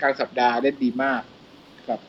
[0.01, 1.21] กลางสัปดาห์เล่นดีมาก
[1.87, 1.99] กับ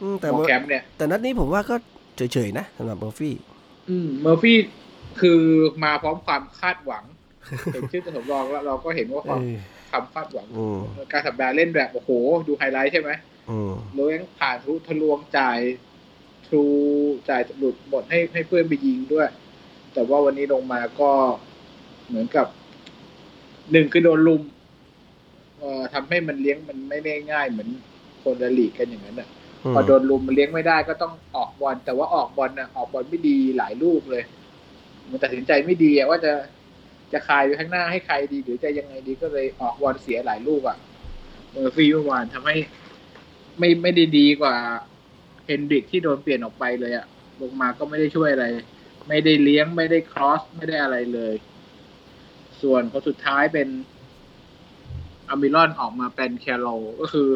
[0.00, 1.74] อืมแต่โปรว่าแกรมเนี่ย แต่นัดนี้ผมว่าก็
[2.16, 3.34] เฉยๆนะสำหรับเบอร์ฟี่
[3.88, 4.58] อืมเมอร์ฟี่
[5.20, 5.40] คือ
[5.84, 7.04] มาพร้อมความคาดหวัง
[7.72, 9.58] เห็นชื่อตัวสำรองแล้วเราก็เห็นว่าความเออ
[9.90, 10.80] ความคาดหวังอืม
[11.12, 12.10] การสัปดาห์เล่นแบบโอ้โห
[12.46, 13.10] ดูไฮไลท์ใช่ไหม
[13.50, 15.58] อืมเลี้ยงผ่านทะลุทะลวงจ่าย
[16.46, 16.64] ทรู
[17.28, 19.28] จ่ายหลุดหมดให้ให้เพื่อนไปยิงด้วย
[19.94, 21.10] แต่ว่าวันนี้ลงมาก็
[22.08, 22.46] เหมือนกับ
[23.72, 24.42] หนึ่งคือโดนรุม
[25.58, 27.68] เอ่อทำให้มันเลี้ยงมันไม่ได้ง่ายเหมือน
[28.22, 29.28] คนละลีกกันอย่างนั้นอะ
[29.74, 34.24] พอโดนรุมมันเลี้ยงไม่ได้ก็ต้องออกบอลแต่ว่าออกบอลน่ะออกบอลไม่ดีหลายลูกเลย
[35.10, 36.32] มันตัดสินใจไม่ดีอะว่าจะ
[37.12, 40.76] จะคายไปข้างหน้าให้ใครดี หรือจะยังไงดีก็เลยออกบอลเสียหลายลูกอะ
[41.50, 42.56] เมอร์ฟี่เมื่อวานทำให้
[43.58, 44.56] ไม่ไม่ได้ดีกว่า
[45.46, 47.06] เฮนดริกที่โดนเปลี่ยนออกไปเลยอะ
[47.40, 48.46] ลงมาก็ไม่ได้ช่วยอะไร
[49.08, 51.34] ไม่ได้เลี้ยงไม่ได้ครอสไม่ได้อะไรเลย
[52.62, 53.68] ส่วนคนสุดท้ายเป็น
[55.28, 56.68] อามิรอนออกมาเป็นแคโร
[57.00, 57.28] ก็คือ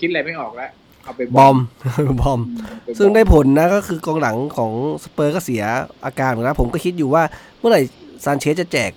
[0.00, 0.70] คิดอะไรไม่ออกแล้ว
[1.04, 1.56] เอาไปบอม
[2.20, 4.72] บอมอืมเอาไปบอมซึ่งได้ผลนะก็คือกองหลังของ
[5.04, 5.62] สเปอร์ก็เสีย
[6.04, 7.22] อาการเหมือนกันผมก็คิดอยู่ว่า
[7.58, 7.82] เมื่อไหร่
[8.24, 8.90] ซานเชสจะแจก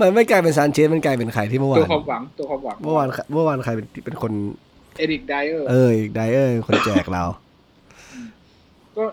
[0.00, 4.32] มันไม่กลายเป็นซานเชสมันกลายเป็นใครที่เมื่อวาตัวนความหวังตัวความหวังเมื่อวานเมื่อวานใครเป็นเป็นคน
[4.98, 7.24] เอริกไดเออร์เออไดเออร์คนแจกเรา
[8.96, 9.04] ก็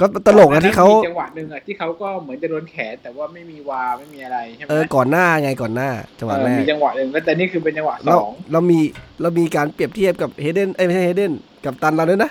[0.00, 8.78] ก็ตลกนะที่เขาจังหวะหนึ่งอะที่เขาก็เหมือนจะโดนแขนแต่ว่าไม่มีวาไม่มีอะไรใช่ไหมเออก่อนหน้าไงก่อนหน้า จังหวะเออแรกมีจังหวะหนึ่งแล้วแต่นี่คือเป็นจังหวะสเราองเรามี
[9.22, 11.32] เรามีการเปรียบเทียบกับเฮเดนเอ้ยไม่ใช่เฮเดน
[11.64, 12.30] กับตันเราด้วยนะ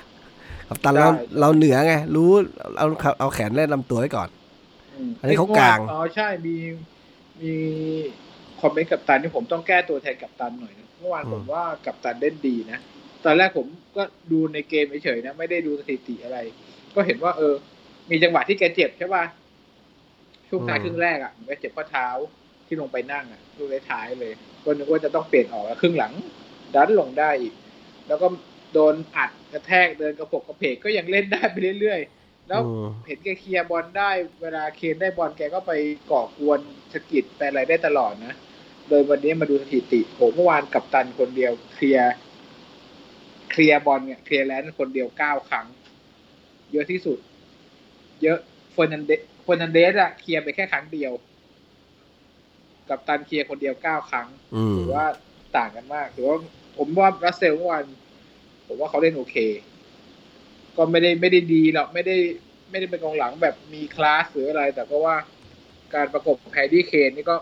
[0.70, 2.30] กับตันเราเราเหนือไง รู้
[2.78, 2.88] เอา
[3.20, 4.45] เอาแขนแล่นลำตัวไว้ก่อนม
[5.22, 6.56] อันนี้เขากลาง อ๋อใช่มี
[7.42, 7.54] มี
[8.62, 12.80] คอมเมนต์กับตันที่ผมต้องแก้ตัวแทนกับตันหน่อยนะเมื่อวานผมว่ากับตันเล่นดีนะ
[13.26, 16.38] ตอนแรกผมก็ดูในเกมเฉยๆนะไม่ได้ดูสถิติอะไร
[16.96, 17.54] ก็เห็นว่า เออ
[18.12, 19.24] มีจังหวะที่แกเจ็บใช่ป่ะ
[20.50, 22.08] ช่วงท้ายครึ่งแรกอะแกเจ็บข้อเท้า
[22.68, 26.14] ที่ลงไปนั่งอะลูกท้ายๆเลยก็นึกว่าจะต้องเปลี่ยนออกแล้วครึ่งหลัง
[26.76, 27.54] ดันลงได้อีก
[28.08, 28.28] แล้วก็
[28.74, 32.15] โดนอัดกระแทกเดินกระปกกระเพกก็ยังเล่นได้ไปเรื่อยๆ
[32.48, 35.72] แล้วอืมเห็นแกเคลียร์บอลได้เวลาเคนได้บอลแกก็ไป
[36.12, 36.60] ก่อกวน
[36.94, 38.34] สะกิดไปอะไรได้ตลอดนะ
[38.90, 42.14] โดยวันนี้มาดูสถิติโหเมื่อวานกัปตันคนเดียวเคลียร์
[43.52, 45.68] เคลียร์บอลเนี่ย clearance คนเดียวเก้าครั้ง
[46.72, 47.18] เยอะที่สุด
[48.24, 48.38] เยอะ
[48.74, 51.12] เฟอร์นันเดสเฟอร์นันเดสอะเคลียร์ไปแค่ครั้งเดียว
[52.90, 55.06] กัปตันเคลียร์คนเดียวเก้าครั้งอืมถือว่า
[55.58, 56.38] ต่างกันมากถือว่า
[56.78, 57.84] ผมว่าลาสเซลส์เมื่อวาน
[58.68, 59.36] ผมว่าเขาเล่นโอเค
[60.78, 62.16] ก็ไม่ได้ไม่ได้ดีหรอกไม่ได้
[62.70, 65.16] ไม่ได้เป็นกองหลังแบบมีคลาสหรืออะไร แต่ก็ว่า
[65.96, 67.36] การประกบแฮร์รี่เคนนี่ก็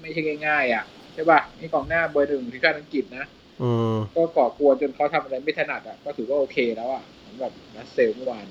[0.00, 3.26] ไม่ใช่ง่ายๆอะใช่ป่ะนี่กองหน้าเบอร์หนึ่งที่ชาติอังกฤษนะ
[3.62, 8.46] อืมก็ก่อกวนจนเขาทำอะไรไม่ถนัดอะก็ถือว่าโอเคแล้วอะสำหรับรัสเซลเมื่อวาน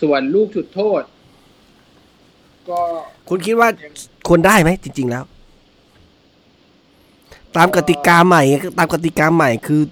[0.00, 1.02] ส่วนลูกจุดโทษ
[2.68, 2.80] ก็
[3.28, 3.68] คุณคิดว่า
[4.28, 5.24] ควรได้ไหมจริง ๆแล้ว
[7.56, 8.42] ตามกติกาใหม่
[8.78, 9.82] ตามกติกาใหม่คือ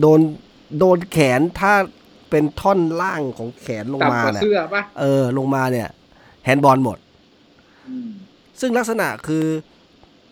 [0.00, 0.20] โดน
[0.78, 1.72] โดนแขนถ้า
[2.30, 5.88] เป็นท่อนล่างของแขนลงมาต่ำกว่าเนี่ยเสื้อป่ะเออ ลงมาเนี่ย
[6.44, 6.98] แฮนด์บอลหมด
[7.88, 8.08] อืม
[8.60, 9.44] ซึ่งลักษณะคือ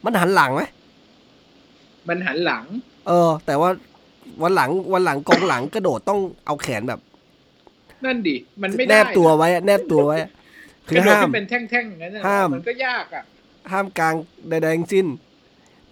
[0.05, 0.63] มันหันหลังไหม
[2.09, 2.65] มันหันหลัง
[3.09, 3.71] เออ แต่ว่า
[4.43, 7.01] วันหลังวันหลังกองหลังกระโดดต้องเอาแขนแบบ
[8.05, 10.31] นั่นดิ มันไม่แนได้บตัวไว้อะแนบตัวไว้อะ
[10.89, 13.23] คืคืออห้ามเป็นแท่งๆอย่างนั้นน่ะห้ามมันก็ยากอะ
[13.73, 14.15] ห้ามกลาง
[14.49, 15.07] ใดๆทั้งสิ้น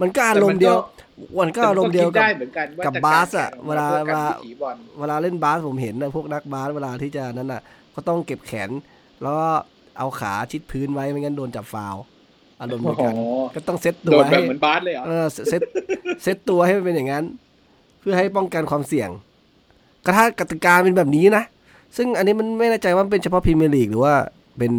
[0.01, 0.77] มันก็อารมณ์เดียว
[1.41, 7.63] มันก็อารมณ์เดียวแต่นกับได้เหมือนกันว่ากับจะบาสอะกรเวลาพื่อการเวลาวิถีบอลเวลาเล่นบาสผมเห็นนะพวกนักบาสเวลาที่จะนั้นน่ะ
[7.95, 8.71] ก็ต้องเก็บแขน
[9.23, 9.49] แล้วก็
[9.99, 12.05] เอาขาชิดพื้นไว้ไม่งั้นโดนจับฟาวล์
[12.61, 13.23] อารมณ์เหมือนโอ้กันโห
[13.55, 15.63] ก็ต้องเซตโดตัวนแบให้บเหมือนบาสเลยเหรอเออเซต
[16.23, 17.25] เซตตัวให้มันเป็นอย่างนั้น
[18.01, 19.11] เพื่อให้ป้องกันความเสี่ยง
[20.07, 21.45] กระทั่งกติกาเป็นแบบนี้นะ
[21.97, 24.15] ซึ่งอันนี้มันไม่แน่ใจว่ามันเป็นเฉพาะพรีเมียร์ลีกหรือว่า
[24.59, 24.73] เป็น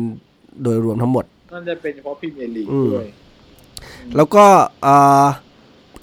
[0.64, 3.08] โดยรวมทั้งหมดนั่นจะเป็นเฉพาะพรีเมียร์ลีกอืมด้วย
[4.16, 4.46] แล้วก็
[4.84, 5.26] เอ่อ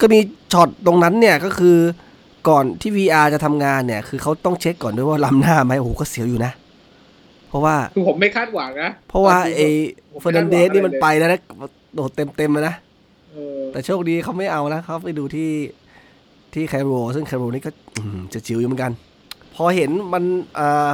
[0.01, 0.19] ก็มี
[0.53, 1.77] ช็อตตรงนั้นเนี่ยก็คือ
[2.49, 6.51] ก่อนที่ VR จะทำงานเนี่ย คือเขาต้องเช็คก่อนด้วยว่าล้ำหน้าไหมโอ้โหก็เสียวอยู่นะ
[7.49, 9.69] เพราะว่าคือผมไม่คาดหวังนะเพราะว่าตนจงไอ้
[10.11, 11.39] ผมเฟอร์นันเดสนี่มันไปแล้วนะ
[11.95, 12.75] โดดเต็มเต็มๆเลยนะ
[13.31, 15.51] เออแต่โชคดีเขาไม่เอานะเขาไปดูที่
[16.53, 18.91] ที่แคโรซึ่งแคโรนี่ก็อืมจะจิ๋วอยู่เหมือนกัน
[19.55, 20.23] พอเห็นมัน
[20.59, 20.91] อ่า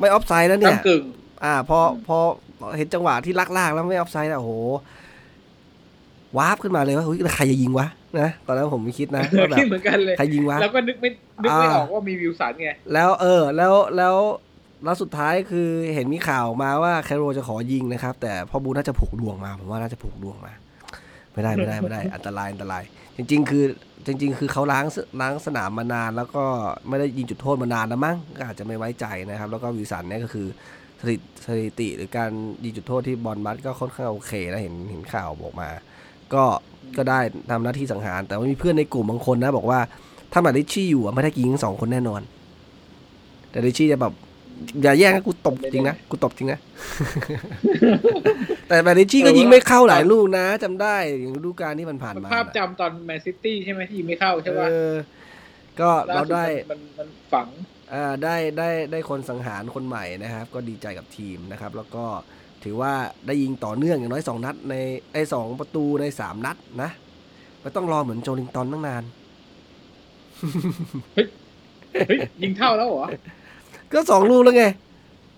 [0.00, 1.02] ไม่ออฟไซด์แล้วเนี่ยก้ำกึ่ง
[1.44, 2.16] อ่าพอพอ
[2.76, 4.52] เห็นจังหวะที่ลากๆแล้วไม่ออฟไซด์แล้วโอ้โห
[6.36, 7.86] warp ขึ้นมาเลยว่าเฮ้ยแล้วใครจะยิงวะ
[8.20, 11.10] นะตอนนั้นผมไม่คิดนะว่าแบคิดบเหมือนกันเลยใครยิงวะแล้วก็นึกไม่
[11.42, 14.16] นึกไม่อ่าออกว่ามีวิลสันไงแล้วเออแล้วแล้ว
[14.84, 20.52] แล้วสุดท้ายคือเห็นมีข่าวมาว่าแคโรจะขอยิงนะครับ แต่พ่อบรูซน่าจะผูกดวงมาผมว่าน่าจะผูกดวงมา
[21.32, 22.82] ไม่ได้ไม่ได้ไม่ได้ อันตรายอันตราย
[23.16, 23.64] จริง ๆ คือ
[24.06, 26.44] จริง ๆ คือเขาล้างสล้างสนามมานาน แล้วก็
[26.88, 30.46] ไม่ได้ยิงจุดโทษมานานแล้วมั้งก็อาจจะไม่ไว้ใจนะครับ แล้วก็วิลสันเนี่ยก็คือ
[31.00, 32.30] สถิติสถิติหรือการ
[32.64, 35.68] ยิงจุดโทษที่บอลมัดก็ค่อนข้างโอเคนะเห็นเห็นข่าวบอกมา
[36.34, 36.44] ก็
[36.96, 39.80] ก็ได้ทำหน้าที่สังหาร แต่ว่ามีเพื่อนในกลุ่มบางคนนะบอกว่า
[40.32, 42.20] ถ้ามาดิชชี่อยู่อะไม่ได้ยิงทั้งสองคนแน่นอน
[43.50, 44.12] แต่ดิชชี่จะแบบ
[44.82, 46.58] อย่าแย่งนะกูตบจริงนะกูตบจริงนะ
[48.68, 54.92] แต่มาดิชชี่ก็ยิงไม่เข้าหลายลูกนะจำได้อย่างฤดูกาลที่มันผ่านมาภาพจำตอนแมนซิตี้ใช่ไหมที่ยิงไม่เข้าใช่ป่ะเออ
[55.80, 57.48] ก็เราล่สุได้มันมันฝัง
[57.94, 62.04] อ่าได้ได้ได้คนสังหารคนใหม่นะครับ ก็ดีใจกับทีมนะครับ แล้วก็
[62.64, 62.92] ถือว่า
[63.26, 64.74] ได้ยิงต่อเนื่องอย่างน้อยสองนัดใน
[65.12, 66.90] ไอ้สองประตูในสามนัดนะ
[67.60, 69.02] ไม่ต้องรอเหมือนโจลิงตันตั้งนาน
[71.12, 73.06] เฮ้ยยิงเท่าแล้วเหรอ
[73.92, 74.64] ก็สองลูกแล้วไง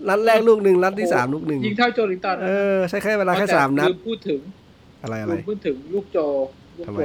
[0.08, 4.40] นัดแรกลูกหนึ่งนัดที่สามลูกหนึ่งยิงเท่าโจลิงตันเออใช้แค่เวลาแค่สามนัดลืพูดถึง
[5.02, 6.18] อะไรอะไรลืมพูดถึงลูกโจ
[6.78, 7.04] ลูกทำไมโจ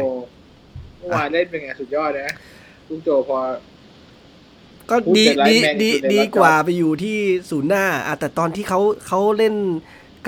[0.98, 2.36] เมื่อวานเล่นเป็นไงสุดยอดนะ
[2.90, 3.38] ลูกโจพอ
[4.90, 7.18] ก็พูดดีแต่ไลน์ดีแมนดีอยู่ในดีรับกว่าไปอยู่ที่
[7.50, 9.56] ศูนย์หน้าอะแต่ตอนที่เขาเขาเล่น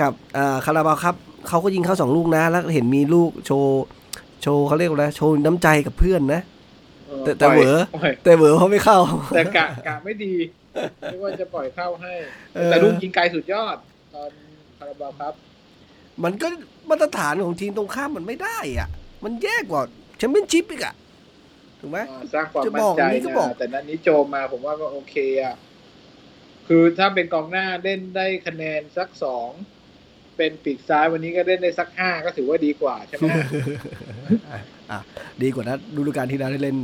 [0.00, 1.14] กับเอ่อคาราบาวครับ
[1.48, 3.84] เขาก็ยิงเข้าสองลูกนะ แล้วเห็นมีลูกโชว์
[4.42, 6.42] โชว์เขาเรียกว่าอะไรโชว์น้ำใจกับเพื่อนนะ
[7.06, 8.98] เออแต่แต่ปล่ยเหวอปล่ยแต่เหวอเขาไม่เข้า
[9.34, 10.34] แต่กะกะไม่ดี
[11.10, 12.14] ไม่ว่าจะปล่อยเข้าให้
[12.54, 13.76] เออแต่ลูกยิงไกลสุดยอด
[14.14, 14.30] ตอน
[14.78, 15.34] คาราบาวครับ
[16.24, 16.48] มันก็
[16.90, 18.88] มาตรฐานของทีมตรงข้ามมันไม่ได้อะ
[19.24, 19.82] มันแย่กว่า
[20.18, 20.94] แชมเปี้ยนชิพอีกอะ
[21.80, 25.54] ถูกไหมอ่าสร้างความจะมั่บนอกใจอย่างนี้ก็บอกนะแต่นั้นนี้โจมมาผมว่าก็โอเคอะ
[26.68, 29.48] คือถ้าเป็นกองหน้าเล่นได้คะแนนสักสอง
[30.38, 33.24] เป็นปีกซ้ายวันนี้ก็เล่นได้สักห้าก็ถือว่าดีกว่าใช่ไหม
[34.90, 34.98] อะ
[35.42, 36.76] ดีกว่านะฤดูกาลที่แล้วที่เล่น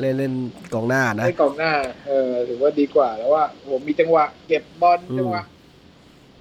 [0.00, 0.32] เล่นเล่น
[0.74, 1.72] กองหน้านะให้กองหน้า
[2.06, 5.42] เออถือว่าดีกว่าแล้วว่าผมมีจังหวะ เก็บบอลอืมจังหวะ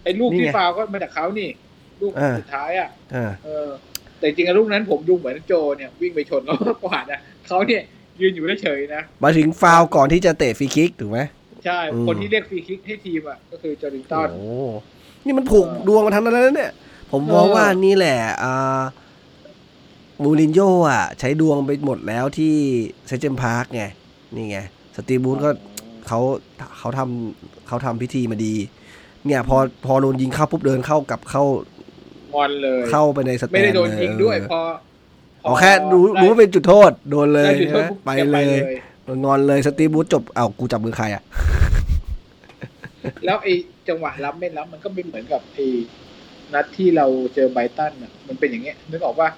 [0.03, 1.49] ไอ้ลูกนี่ที่ไงฟาวก็มาจากเขานี่
[2.01, 3.69] ลูกเออสุดท้ายอะอ่าเออ
[4.17, 7.81] แต่จริงๆลูกนั้นผมดูเหมือนโจเนี่ย วิ่งไปชนแล้วกวาดนะเขาเนี่ย
[8.21, 11.19] ยืนอยู่เฉยๆนะมาถึงฟาวล์ก่อนที่จะเตะฟรีคิกถูกไหม
[11.65, 14.45] ใช่อืมคนที่เรียกฟรีคิกให้ทีมอะก็คือจอร์ดินตันโอ้
[15.25, 16.71] นี่มันผูกดวงมาทั้งนั้นแล้วเนี่ย
[17.11, 18.81] ผมมองเออว่านี่แหละอ่า
[20.23, 22.53] มูรินโญ่อะใช้ดวงไปหมดแล้วที่
[23.07, 23.83] เซนต์เจมส์พาร์กไง
[24.35, 24.57] นี่ไง
[24.95, 25.49] สตีฟบรูซก็
[26.07, 26.19] เขา
[26.77, 28.53] เขาทำเขาทำพิธีมาดี
[29.25, 31.43] เนี่ย พอพอโดนยิงเข้าปุ๊บเดินเข้ากลับเข้า
[32.33, 34.61] งอนเลย เข้าไปในสแตนไม่ได้โดนเลยิงด้วยเออพอ
[35.45, 38.61] อ๋อแค่รู้รู้ว่าเป็นจุดโทษ โดนเลยได้จุดโทษนะปุ๊บไปแกเลย
[39.23, 41.23] งอนเลยสตีฟบรูซจบ เอ้ากูจับมือใครอะ
[43.25, 43.53] แล้วไอ้
[43.89, 45.65] จังหวะรับไม่รับมันก็เป็นเหมือนกับไอ้
[46.53, 49.29] นัดที่เราเจอไบรตันอะ มันเป็นอย่างเงี้ยนึกออกว่า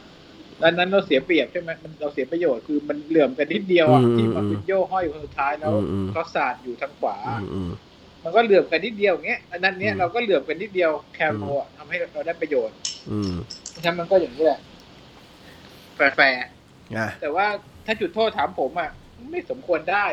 [0.61, 7.71] นัดนั้นเราเสียเปรียบใช่ไหมมันเราเสียประโยชน์คือมันเหลื่อมกันนิดเดียวอะอืมที่อืมามฟินโยห้อยอยู่คนสุดท้ายแล้วอืมอืมก็สาดอยู่ทางขวาอืมอืม
[8.23, 12.77] มันก็เหลื่อมกันนิดเดียวอย่างเงี้ยอันนั้นเนี้ยอืมเราก็เหลื่อมกันนิดเดียวแคมโรอะทำให้เราได้ประโยชน์
[13.09, 13.33] อืม
[13.69, 14.59] เพราะฉะนั้นมันก็อย่างนี้แหละ
[15.95, 16.49] แฟร์ๆอะ
[17.19, 17.47] แต่ว่า
[17.85, 18.89] ถ้าจุดโทษถามผมอะ
[19.31, 20.05] ไม่สมควรได้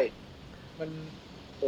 [0.80, 0.90] มัน
[1.56, 1.64] โห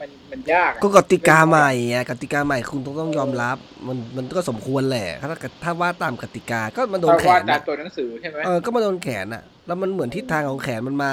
[0.00, 5.28] มันมันยากอะก็กติกาใหม่อะกติกาใหม่คุณต้องต้องยอมรับ มันมันก็สมควรแหละ ถ้า
[5.64, 11.12] ถ้าว่าตามกติกาก็มันโดนเพราะแขว่านตามอะตัวหนังสือใช่ไหมเออก็มาโดนแขนอะ แล้วมันเหมือนทิศทางของแขนมันมา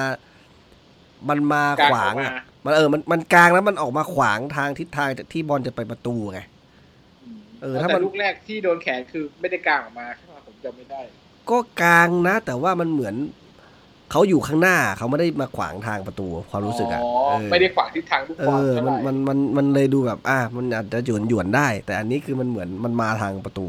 [1.30, 2.34] มันมากลางขวางออกอะมา
[2.66, 6.40] มันเออมันมันกลางแล้วมันออกมาขวางทางทิศทางจากที่บอลจะไปประตูไง
[7.62, 11.02] เออถ้ามัน แต่ลูกแรกที่โดนแขนคือไม่ได้กลางออกมาใช่ไหมผมจำไม่ได้
[11.50, 13.16] ก็กลางนะ แต่ว่ามันเหมือน
[14.12, 23.68] เขาอยู่ข้างหน้าเขาไม่ได้มาขวางทางประตูความรู้สึกอะอ๋อเออไม่ได้ขวางทิศทางลูกเอบอลอเท่าไหมันร่มันมันมันเลยดูแบบ อะมันอาจจะหยวนหยวนๆได้ แต่อันนี้คือมันเหมือนมันมาทางประตู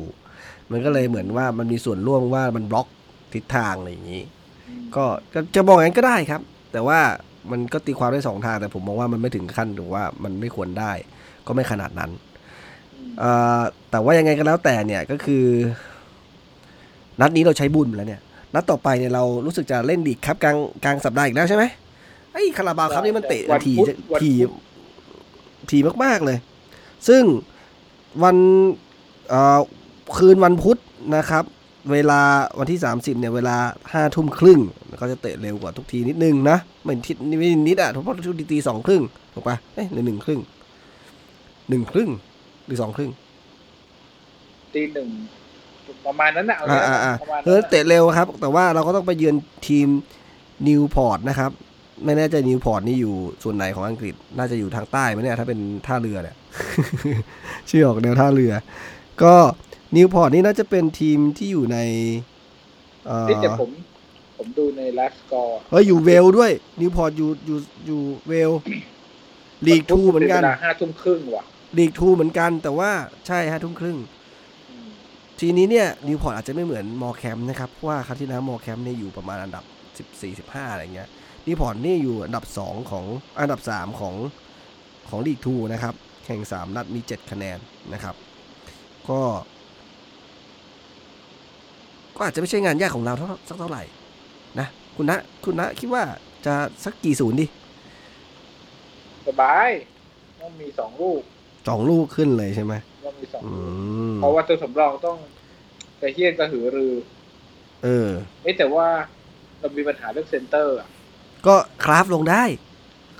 [0.71, 2.87] มันก็เลยเหมือนว่ามันมีส่วนร่วมว่ามันบล็อก
[3.35, 4.23] ทิศทางอะไรอย่างนี้
[4.97, 6.41] ก็ก็จะบอกอย่างนั้นก็ได้ครับ
[6.73, 6.99] แต่ว่า
[7.51, 10.93] มันก็ตีความได้สองทางแต่ผมมองว่ามันไม่ถึงขั้นหรือว่ามันไม่ควรได้
[11.47, 12.11] ก็ไม่ขนาดนั้น
[12.95, 15.45] อืมเอ่อแต่ว่ายังไงก็แล้วแต่เนี่ยก็คือ
[17.21, 18.23] นัดนี้เราใช้บุญไปแล้วเนี่ย
[18.55, 21.65] นัดต่อไปเนี่ยเรารู้สึกจะเล่นดีกครับกลางกลางสัปดาห์อีกแล้วใช่ไหม
[22.33, 26.39] ไอ้คาราบาวครับนี่มันเตะวันทีพุธวันทีพุธทีมากๆเลย
[27.09, 27.23] ซึ่ง
[28.23, 28.37] วัน
[29.29, 29.61] เอ่อ
[30.17, 30.79] คืนวันพุธ
[31.17, 31.45] นะครับ
[31.93, 32.21] เวลา
[32.59, 33.57] วันที่ 30เนี่ยเวลา
[33.93, 34.61] ห้าทุ่มครึ่ง
[35.01, 39.03] ก็จะเตะเร็วกว่าทุกทีนิดนึงนะไม่ทิศไม่นิดอะเพราะทุกทีตีสองครึ่ง
[39.35, 40.41] ถูกปะเอ้ยหรือหนึ่งครึ่ง
[41.69, 42.11] หนึ่งครึ่ง
[42.67, 43.11] หรือสองครึ่ง
[44.75, 45.09] ตีหนึ่ง
[46.07, 49.37] ประมาณนั้นนะเอาอ่าละอ่าอ่าประมาณเอนั้อนน่ะเตะเร็วครับ แต่ว่าเราก็ต้องไปเยือน
[49.69, 49.89] ทีม
[50.69, 51.51] นิวพอร์ตนะครับ
[52.05, 56.37] ไม่แน่ใจนิวพอร์ตนี่อยู่ส่วนไหนของอังกฤษ น่าจะอยู่ทางใต้ไหมเนี่ยถ้าเป็นท่าเรือเนี่ย
[57.71, 58.53] ชื่อออกแนวท่าเรือ
[59.23, 59.35] ก็
[59.97, 61.79] นิวพอร์ตนี่น่าจะเป็นทีมที่อยู่ใน
[63.07, 63.71] เอ่อนี่แต่ผม
[64.39, 68.51] ผมดูในไลฟ์สกอร์เฮ้ยอยู่เวลส์ด้วย นิวพอร์ตอยู่อยู่อยู่เวลส์
[69.67, 71.45] ลีกทูเหมือนกันเวลาห้าทุ่มครึ่งว่ะ
[71.79, 72.91] ลีกทูเหมือนกันแต่ว่า
[73.27, 74.09] ใช่ฮะทุ่มครึ่งอืม
[75.41, 79.65] ทีนี้เนี่ยนิวพอร์ตอาจจะไม่เหมือนมอร์แคมบ์นะครับเพราะว่าครั้งที่แล้วมอร์แคมบ์เนี่ยอยู่ประมาณอันดับ
[80.21, 81.09] 14 15 อะไรเงี้ย
[81.47, 83.05] นิวพอร์ตนี่อยู่อันดับ 2 ของ
[83.41, 84.15] อันดับ 3 ของ
[85.09, 87.59] ของลีกทูนะครับแข่ง 3 นัดมี 7 คะแนน
[87.93, 88.15] นะครับ
[89.09, 89.21] ก็
[92.17, 93.83] ก็อาจจะไม่ใช่งานยากของเราเท่าสักเท่าไหร่
[94.59, 96.03] นะคุณนะคุณนะคิดว่า
[96.47, 97.47] จะสักกี่ศูนย์ดิ
[99.27, 99.69] สบาย
[100.41, 101.21] ต้องมีสองลูก
[101.69, 103.71] สองลูกขึ้นเลยใช่ไหม ต้องมีสองอืลูก
[104.13, 105.19] มเพราะว่าตัวสำรองต้อง
[106.01, 106.95] กระเฮี้ยนกระหือรือ
[107.85, 108.11] เออ
[108.43, 108.87] เอ๊ะแต่ว่า
[109.59, 110.89] เรามีปัญหาเรื่องเซนเตอร์อะ
[111.47, 112.43] ก็คราฟลงได้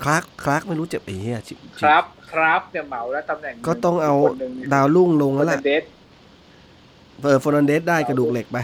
[0.03, 5.83] คลาร์กคลาร์กไม่รู้เจ็บไอ้เหี้ยชิครับ ครับเนี่ยเหมาแล้วตำแหน่งหนึ่ก็ต้องเอาคนหนึ่งดาวรุ่งลงแล้วคแหนละเดส
[7.21, 8.57] เออเฟอร์นันเดซได้กระดูกเหล็กไป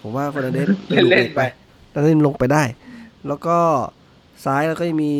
[0.00, 1.42] ผมว่าเฟอร์นันเดซเล่นๆกระดูกเหล็กไป
[1.90, 2.62] ไปแล้วเล่นลงไปได้
[3.26, 3.58] แล้วก็
[4.44, 5.14] ซ้ายแล้วก็ยังมี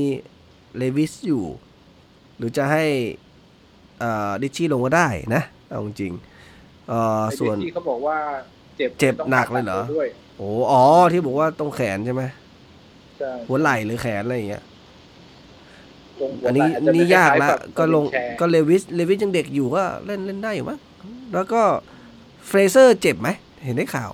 [0.77, 1.45] เลวิสอยู่
[2.37, 3.28] หรือจะให้เอ่อ
[4.42, 8.19] ริตชี่ลงก็ได้นะเอาจริงๆเอ่อไอ้ส่วนที่เขาบอกว่า
[8.77, 10.09] เจ็บเจ็บต้องหนักเลยเหรอผ่าตัดด้วย
[10.39, 10.83] โอ้อ๋อ
[11.13, 12.23] ที่บอกว่าตรงแขนใช่ไหม
[13.19, 14.65] ใช่หัวไหล่หรือแขนอะไรอย่างเงี้ย
[16.21, 20.79] ตรงหัวอันนี้ไหล่จะนี่ยากละคล้ๆแบบก็ลงแชร์ก็เลวิสเลวิสยังเด็กอยู่ก็เล่นเล่นได้อยู่มั้ง
[21.35, 21.63] แล้วก็
[22.47, 23.29] เฟรเซอร์เจ็บไหม
[23.65, 24.11] เห็นได้ข่าว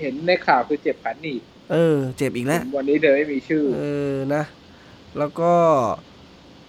[0.00, 4.42] เห็นในข่าวคือเจ็บขาหนีบเออ เจ็บอีกแล้ว วันนี้เธอไม่มีชื่อ เออนะ
[5.18, 5.52] แล้วก็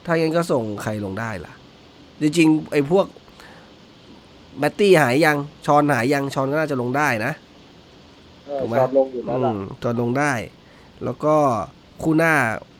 [0.07, 1.53] ถ้างั้นก็ส่งใครลงได้ล่ะ
[2.21, 3.05] จริงๆไอ้พวก
[4.59, 7.33] แมตตี้หายยัง ชอนหายยัง ชอนก็น่าจะลงได้นะ
[8.45, 10.31] เออถูกไหมชอนลงอยู่แล้วล่ะอืมชอนลงได้
[11.03, 11.35] แล้วก็
[12.03, 12.33] คู่หน้า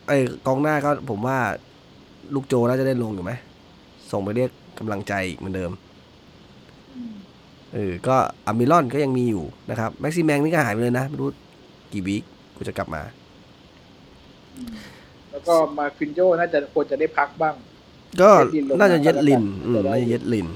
[0.08, 1.38] ไอ้กองหน้าก็ผมว่า
[2.34, 3.32] ลูกโจน่าจะได้ลงอยู่ไหม
[4.10, 5.70] ส่งไปเรียกกำลังใจอีกเหมือนเดิม
[6.96, 7.14] อืม
[7.74, 11.28] เออ ก็อัลมิรอนก็ยังมีอยู่นะครับ แม็กซิแมงนี่ก็หายไปเลยนะ ไม่รู้
[11.92, 12.22] กี่ week
[12.56, 13.02] กูจะกลับมา
[15.38, 17.54] แล้วก็มาฟินโยน่าจะควรจะได้พักบ้าง
[18.22, 20.48] ก็เย็ดลินลงมาน่าจะเย็ดลินก็อืมแล้วกันน่าจะเย็ดลิน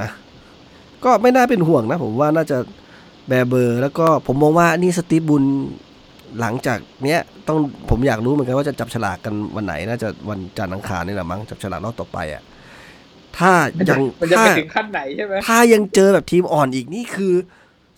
[0.00, 0.08] นะ
[1.04, 2.58] ก็ไม่น่าเป็นห่วงนะ ผมว่าน่าจะ
[3.28, 5.44] แบร์เบอร์ แล้วก็ผมมองว่านี่สตีฟบุญ
[6.40, 7.58] หลังจากเนี้ยต้อง
[7.90, 12.42] ผมอยากรู้เหมือนกันว่าจะจับฉลากกันวันไหน น่าจะวันจันทร์อังคารนี่แหละมั้งจับฉลากรอบต่อไปอะ
[13.38, 13.52] ถ้า
[13.88, 17.34] ยังมันจะถ้าไปถึงขั้นไหนใช่ไหมถ้ายังเจอแบบทีมอ่อนอีกนี่คือ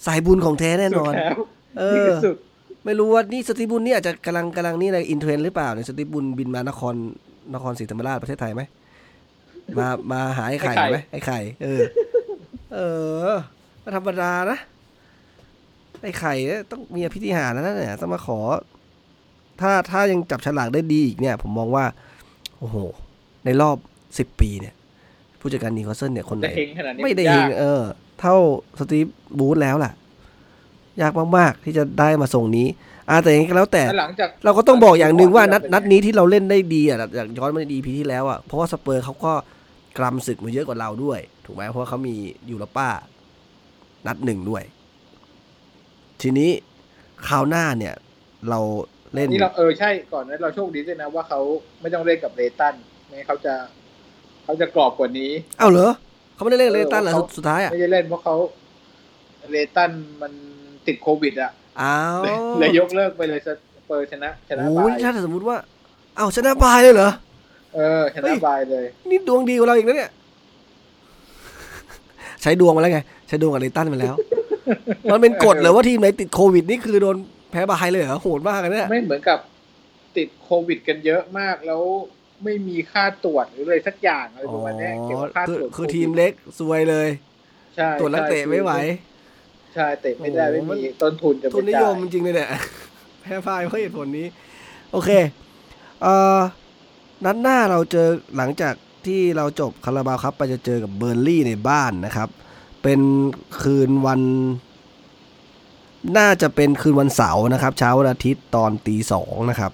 [0.07, 1.37] สายบุญของแท้แน่นอนสุดแล้ว
[1.79, 2.37] เอนี่อคือสุด
[2.85, 6.95] ไม่รู้ว่านี่สตีฟบุญนี่อาจจะกำลังกำลังนี่อะไร in trend หรือเปล่าเนี่ยสตีฟบุญบินมานคร
[7.55, 8.63] นครศรีธรรมราชประเทศไทยไหม
[9.79, 11.81] มามาหาไอ้ไข่ไหมไอ้ไข่เออ
[12.75, 12.79] เอ
[13.29, 14.59] อไม่ธรรมดานะ
[16.03, 18.39] ไอ้ไข่เนี่ยต้องมีอภินิหารนะเนี่ยต้องมาขอ
[19.61, 21.85] ถ้าถ้ายังจับฉลากได้ดีอีกเนี่ย ผมมองว่า
[22.59, 22.77] โอ้โห
[23.45, 23.77] ในรอบ
[24.19, 24.75] สิบปีเนี่ย
[25.41, 26.47] ผู้จัดการนิวคาสเซิลเนี่ยคนไหน
[27.05, 27.83] ไม่ได้เฮงเออ
[28.21, 28.37] เท่า
[28.79, 29.07] สตีฟ
[29.39, 29.93] บรูซแล้วล่ะ
[31.01, 32.69] ยากมากๆที่จะได้มาส่งนี้
[33.09, 39.33] อาแต่อย่างนี้ก็แล้วแต่แล้วหลังจากเราก็ต้องบอกอย่างหนึ่งว่านัดเป็นไงนัดนี้ที่เราเล่นได้ดีอะอยากย้อนมาใน EP ที่แล้วอะเพราะว่าสเปอร์เขาก็
[39.99, 42.15] กรำศึกมาเยอะกว่าเราด้วย ถูกไหมเพราะว่าเขามี
[42.51, 42.89] ยูโรป้า
[44.07, 44.63] นัดหนึ่งด้วย
[46.23, 46.51] ทีนี้
[47.29, 47.95] คราวหน้าเนี่ย
[48.51, 48.61] เรา
[49.15, 51.41] เล่นนี่เราเเออใช่ก่อนนั้นเราโชคดีด้วยนะว่าเขา
[51.81, 52.75] ไม่ต้องเล่นกับเลย์ตัน
[53.07, 53.55] ไม่งั้นเขาจะ
[54.45, 55.91] เขาจะกรอบกว่านี้เอ้าเหรอ
[56.35, 58.37] เขาไม่ได้เล่นกับเอเลย์ตันเหรอเขาสุดสุดท้ายอะไม่ได้เล่นเพราะเขา
[59.51, 59.91] เลย์ตัน
[60.23, 60.33] มัน
[60.87, 62.21] ติดโควิดอะอ้าว
[62.59, 63.49] เลยยกเลิกไปเลยส
[63.87, 65.57] เปอร์ชนะชนะโอ้ byeยถ้าสมมติว่า
[66.17, 67.11] เอ้าชนะบายเลยเหรอ
[67.75, 70.11] เออชเฮ้นะยบายเลย นี่ดวงดีกว่าเราอีกนะเนี่ย
[72.43, 74.15] ใช้ดวงมาแล้วไง ใช้ดวงกับเลตันมาแล้ว
[75.13, 77.17] มันเป็นกฎเลยว่าทีมไหนติดโควิดนี่คือโดน
[77.51, 79.39] แพ้บายเลยเหรอโหดมากเลยเนี่ยไม่เหมือนกับ
[80.17, 81.83] ติดโควิด กันเยอะมากแล้ว
[82.45, 87.09] ไม่มีค่าตรวจหรืออะไรสักอย่างอะไรอ๋ประมาณเนี้ยเกี่ยวอกับค่าคือตรวจคือโวิดทีมเล็กซวยเลย
[87.77, 88.73] ใช่ตรวจนักเตะไม่ไหว
[89.75, 92.49] ใช่เตะไม่ได้โอ้ไม่โหมันมีต้นทุนจะทุนนิยมจริงๆเลยเนี่ย
[93.23, 94.27] แพ้ bye เพราะเหตุผลนี้
[94.93, 95.11] โอเค
[96.03, 96.41] เอ่อ
[97.25, 98.75] นัดหน้าเราเจอหลังจาก
[99.07, 102.29] ที่เราจบคาราบาวคัพไปจะเจอกับเบิร์นลีย์ในบ้านนะครับ
[102.83, 103.01] เป็น
[103.63, 104.21] คืนวัน
[106.19, 109.73] น่าจะเป็นคืนวันเสาร์นะครับ เช้าวันอาทิตย์ตอนตีสองนะครับ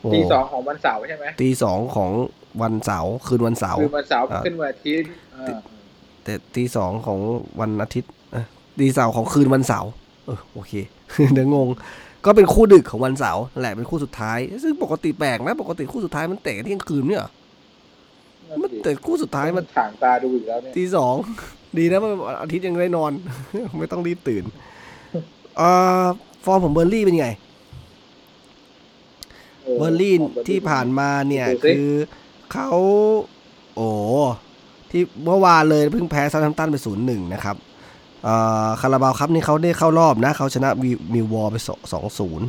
[0.00, 2.10] โอ้ตีสองของวันเสาร์ใช่ไหมตีสองของ
[2.62, 5.58] วันเสาร์คืนวันเสาร์คือวันเสาร์อ่าขึ้นวันอาทิตย์อ่า
[6.24, 7.18] แต่ตีสองของ
[7.60, 8.23] วันอาทิตย์เอ้ย
[8.78, 9.90] ตีเสาร์ของคืนวันเสาร์
[10.26, 10.72] เออโอเค
[11.34, 11.68] เดี๋ยวงง
[12.24, 17.30] ก็เป็นคู่ดึกของวันเสาร์นั่นแหละเป็นคู่สุดท้าย ซึ่งปกติแปลกนะปกติคู่สุดท้ายมันเตะกันเที่ยงคืนเนี่ยเหรอ
[18.48, 21.14] นั่นมันสิแต่คู่สุดท้ายมันถ่างตาดูอีกแล้วเนี่ยตีสอง
[21.78, 23.12] ดีนะมันอาทิตย์ยังได้นอน
[23.78, 24.44] ไม่ต้องรีบตื่น
[25.56, 25.68] เอ่
[26.02, 26.04] อ
[26.44, 27.28] ฟอร์มของเบิร์นลีย์เป็นไง
[29.78, 30.14] เบิร์นลีย์
[30.48, 31.92] ที่ผ่านมาเนี่ยดูสิคือ
[32.52, 32.70] เขา
[33.74, 33.88] โอ้
[34.90, 37.73] ที่เมื่อวานเลยเพิ่งแพ้เซาแธมป์ตันไปศูนย์หนึ่งนะครับเอ่อ
[38.80, 41.56] คาราบาวคัพนี่เขาได้เข้ารอบนะเขาชนะมิมิลล์วอลล์ไป
[41.92, 42.46] สองศูนย์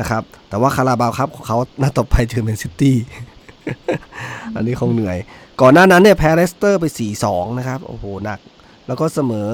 [0.00, 2.96] นะครับ แต่ว่าคาราบาวคัพของเขานัดต่อไปเจอแมนซิตี้
[4.54, 5.18] อันนี้คงเหนื่อย
[5.60, 6.84] ก่อนหน้านั้นเนี่ยแพ้เลสเตอร์ไป
[7.22, 8.38] 4-2 นะครับ โอ้โห หนัก
[8.86, 9.50] แล้วก็เสมอ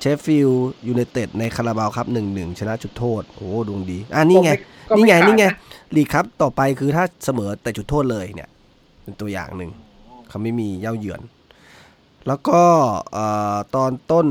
[0.00, 4.50] เชฟฟิลด์ยูไนเต็ดในคาราบาวคัพ 1-1 ชนะจุดโทษ โอ้โหดวงดี อะนี่ไง
[4.88, 5.52] ก็นี่ม่ไงขาดนี่ไงะ
[5.96, 8.48] ลีกครับ ต่อไปคือถ้าเสมอแต่จุดโทษเลยเนี่ย
[9.02, 9.70] เป็นตัวอย่างหนึ่ง
[10.28, 11.20] เขาไม่มีเย่าเหยือน
[12.28, 12.60] แล้วก็
[13.12, 14.26] เอ่อตอนต้น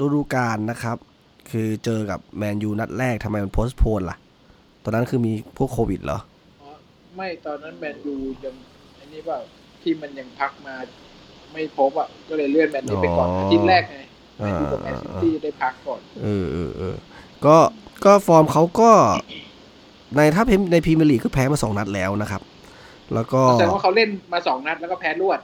[0.00, 0.96] ฤดูกาลนะครับ
[1.50, 4.16] คือเจอกับแมนยูนัดแรกทำไมมันโพสต์โพนล่ะ
[4.84, 6.18] ตอนนั้นคือมีพวกโควิดเหรอ
[6.60, 6.70] อ๋อ
[7.16, 8.54] ไม่ตอนนั้นแมนยูยัง
[8.98, 9.38] อันนี้เปล่า
[9.82, 10.74] ที่มันยังพักมา
[11.52, 13.98] ไม่พบอะก็เลยเลื่อนแมนยูไปก่อนอ๋อออาทิตย์แรกไง
[14.38, 16.94] แมอ่านยูกับแมนซิตี้ได้พักก่อน เออเออเออ
[17.46, 17.56] ก็
[18.04, 18.90] ก็ฟอร์มเขาก็
[20.16, 22.42] ในถ้าในพรีเมียร์ลีกคือแพ้มาสองนัดแล้วนะครับ
[23.14, 25.40] แล้วก็แสดงว่าเขาเล่นมาสองนัดแล้วก็แพ้รวด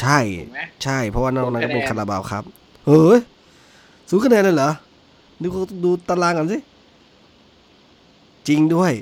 [0.00, 2.44] ใช่ถูกไหมใช่ เพราะว่านอกนั้นก็เป็นคะแนนคาราบาวคัพ
[2.86, 3.20] เฮ้ย
[4.08, 4.70] สูงคะแนนเลยเหรอ
[5.42, 5.48] ดู
[5.84, 6.58] ดูตารางกันสิ
[8.48, 8.92] จริงด้วย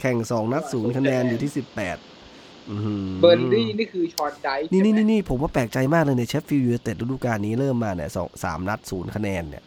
[0.00, 1.96] แข่งสองนัดศูนย์คะแนนอยู่ที่สิบแปด
[3.20, 9.62] เบิร์นลีย์นี่คือฌอนไดซ์นี่นี่ใช่ไหมนี่นี่ผมว่าแปลกใจมากเลยเนี่ยเชฟฟิลด์ยูไนเต็ดฤดูกาลนี้เริ่มมาเนี่ยสองสามนัดศูนย์คะแนนเนี่ย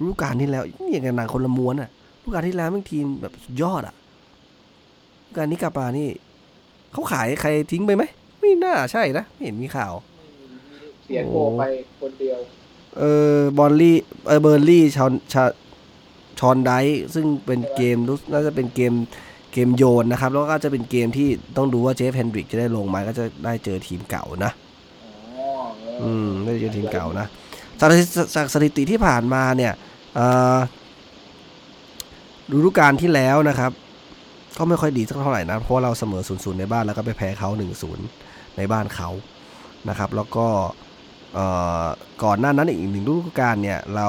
[0.00, 1.90] ฤดูกาลที่แล้วนี่อย่างกับหนังคนละม้วนอะ
[2.22, 3.94] ฤดูกาลที่แล้วแม่งทีมแบบสุดยอดอะ
[5.26, 6.08] ฤดูกาลนี้กลับมานี่
[6.92, 8.02] เขาขายใครทิ้งไปไหม
[8.46, 9.94] ไม่น่าใช่นะ ไม่เห็นมีข่าว
[11.04, 11.62] เสียโกไป
[12.00, 12.38] คนเดียว
[12.98, 15.44] เออเบิร์นลีย์เออเบิร์นลีย์ฌอนชา
[16.38, 18.92] ฌอนไดซ์ซึ่งเป็นเกมรู้น่าจะเป็นเกม
[19.52, 24.52] เกมโยนนะครับ แล้วก็จะเป็นเกมที่ต้องดูว่าเจฟเฮนดริกจะได้ลงไหมก็จะได้เจอทีมเก่านะ
[25.38, 27.26] อ๋อเออออืมได้เจอทีมเก่านะ
[27.80, 27.90] จาก
[28.36, 29.72] จากสถิติที่ผ่านมาเนี่ย
[30.14, 30.58] เอ่อ
[32.52, 33.72] ฤดูกาลที่แล้วนะครับ
[34.58, 38.04] ก็ไม่ค่อยดีสักเท่าไหร่นะ เพราะว่าเราเสมอ0ูนย์ในบ้านแล้วก็ไปแพ้เขา1นศูนย์
[38.56, 39.08] ในบ้านเขา
[39.88, 40.46] นะครับ แล้วก็
[41.34, 41.46] เอ่
[41.84, 41.86] อ
[42.24, 44.08] ก่อนหน้านั้นอีกหนึ่งฤดูกาลเนี่ยเรา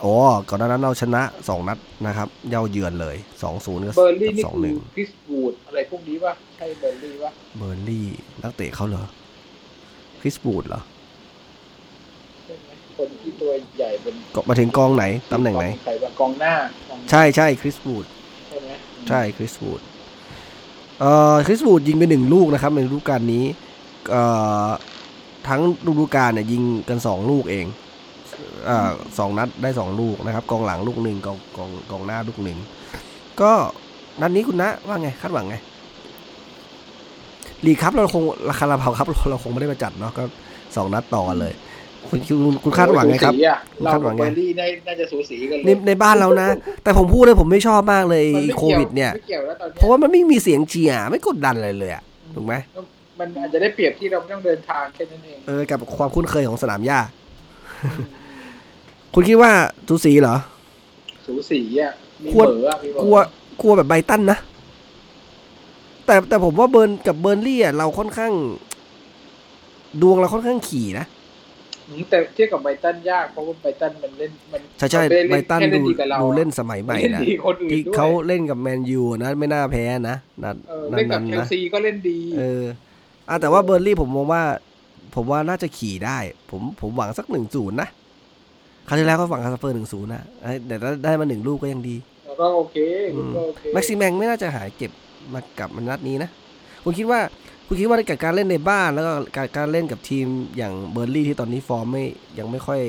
[0.00, 0.14] โอ้
[0.48, 3.16] ก่อนหน้านั้นเราชนะ2นัดนะครับเย่าเยือนเลย
[3.50, 8.06] 2-0กับเบอร์ลี่นี่สองคืหนึ่องคริสบูดอะไรพวกนี้ป่ะใช่เบอร์ลี่ป่ะเบอร์ลี่
[8.42, 9.04] นักเตะเขาเหรอ
[10.20, 10.80] คริสบูดเหรอ
[12.44, 16.52] ใช่ไหมคนที่ตัวใหญ่เป็นก็มาถึงกองไหนตำแหน่งไหนใครบ้างกองหน้า
[16.88, 18.06] กองหน้า ใช่ใช่คริสบูด
[18.48, 18.70] ใช่ไหม
[19.08, 19.80] ใช่คริสวูด
[21.00, 23.44] เอ่อคริสวูดยิงไปหนึ่งลูกนะครับในฤดูกาลนี้
[24.10, 24.22] เอ่
[24.66, 24.70] อ
[25.48, 27.66] ทั้งฤดูกาลเนี่ยยิงกันสองลูกเอง
[28.68, 28.70] อ
[29.18, 32.58] สองนัดได้สองลูกนะครับ กองหลังลูกหนึ่งกองกองกองหน้าลูกหนึ่ง
[33.40, 33.52] ก็
[34.20, 35.56] นัดนี้คุณนะว่าไงคาดหวังไง
[37.64, 40.22] ลีครับเราคงราคาราเผาครับเราคงไม่ได้มาจัดเนาะก็
[40.76, 41.52] สองนัดต่อกันเลย
[42.08, 46.48] คุณคุณคุณคาดหวังไงครับสูสีอะเราคาดหวักับงไงเบอร์ลี่น่าน่าจะสูสีกันเลในยในบ้านเรานะ
[46.82, 52.02] แต่ผมพูดเลยผมไม่ชอบมากเลยมันไม่โคกี่วิด เนี่ยไม่เกี่ยวแล้วตอนเพเนี้ยราะว่ามันไม่มีเสียงเชียร์ไม่กดดันอะไรเลยอะ
[52.34, 52.54] ถูกไหม
[53.20, 57.00] มันอาจจะได้เปรียบที่เราไม่ต้องเดินทางแค่นั้นเองเออกับความคุ้นเคยของสนามหญ้า
[59.14, 59.50] คุณคิดว่า
[59.88, 60.36] ทูสีเหรอ
[61.26, 61.92] สูสีอะ
[62.22, 63.16] มีควรเบอร์อะมีเบอร์กลัว
[63.60, 64.38] กลัวแบบไบรตันนะ
[66.06, 68.32] แต่แต่ผมว่าเบิร์นกับเบิร์นลี่อะเราค่อนข้าง
[70.02, 71.17] ดวงเราค่อนข้างขี่นะอืม
[72.10, 82.64] แต่เทียบกับไบรตันยากเพราะว่าไบรตันมันเล่นมันใช่ใช่มัม่ไบรตันแค่ดูดีกับเราดูอะเล่นสมัยใหม่เล่นนะดีคนอื่นที่ด้วยเขาเล่นกับแมนยูนะไม่น่าแพ้นะนัดเออนัเล่ดนกับนั้นเชลนะซีก็เล่นดี เออ
[83.28, 84.42] อะแต่ว่าเบอร์นลี่ผมมองว่า
[85.14, 86.18] ผมว่าน่าจะขี่ได้
[86.50, 87.88] ผมผมหวังสักหนึ่งศูนย์นะ
[88.88, 92.76] คราวที่แล้วก็หวังคาสเปอร์หนึ่งศูนย์นะเอ้ยแต่ถ้าได้มาหนึ่งลูกก็ยังดีแล้วก็โอเค
[93.16, 94.90] คุณก็โอเคแม็กซิแมงไม่น่าจะหายเก็บ
[95.34, 96.30] มากลับมานัดนี้นะ
[96.84, 97.20] คุณคิดว่า
[97.70, 102.04] คุณคิดว่ากับการเล่นในบ้านแล้วก็การการเล่นกับทีมอย่างเบอร์ลี่ที่ตอนนี้ฟอร์มไม่
[102.38, 102.80] ยังไม่ค่อย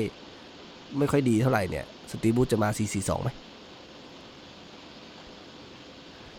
[0.98, 3.30] ไม่ค่อยดีเท่าไหร่เนี่ยสตีบูธจะมา 4-4-2ไหม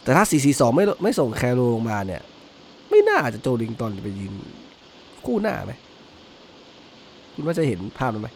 [0.04, 2.22] แต่ถ้า 4-4-2 ไม่ไม่ส่งแคโรลงมาเนี่ย
[2.89, 4.34] ไม่น่าจะโจลินตันไปยืน
[5.26, 5.74] คู่หน้าไหม
[7.34, 8.30] คุณว่าจะเห็นภาพนั้นไหม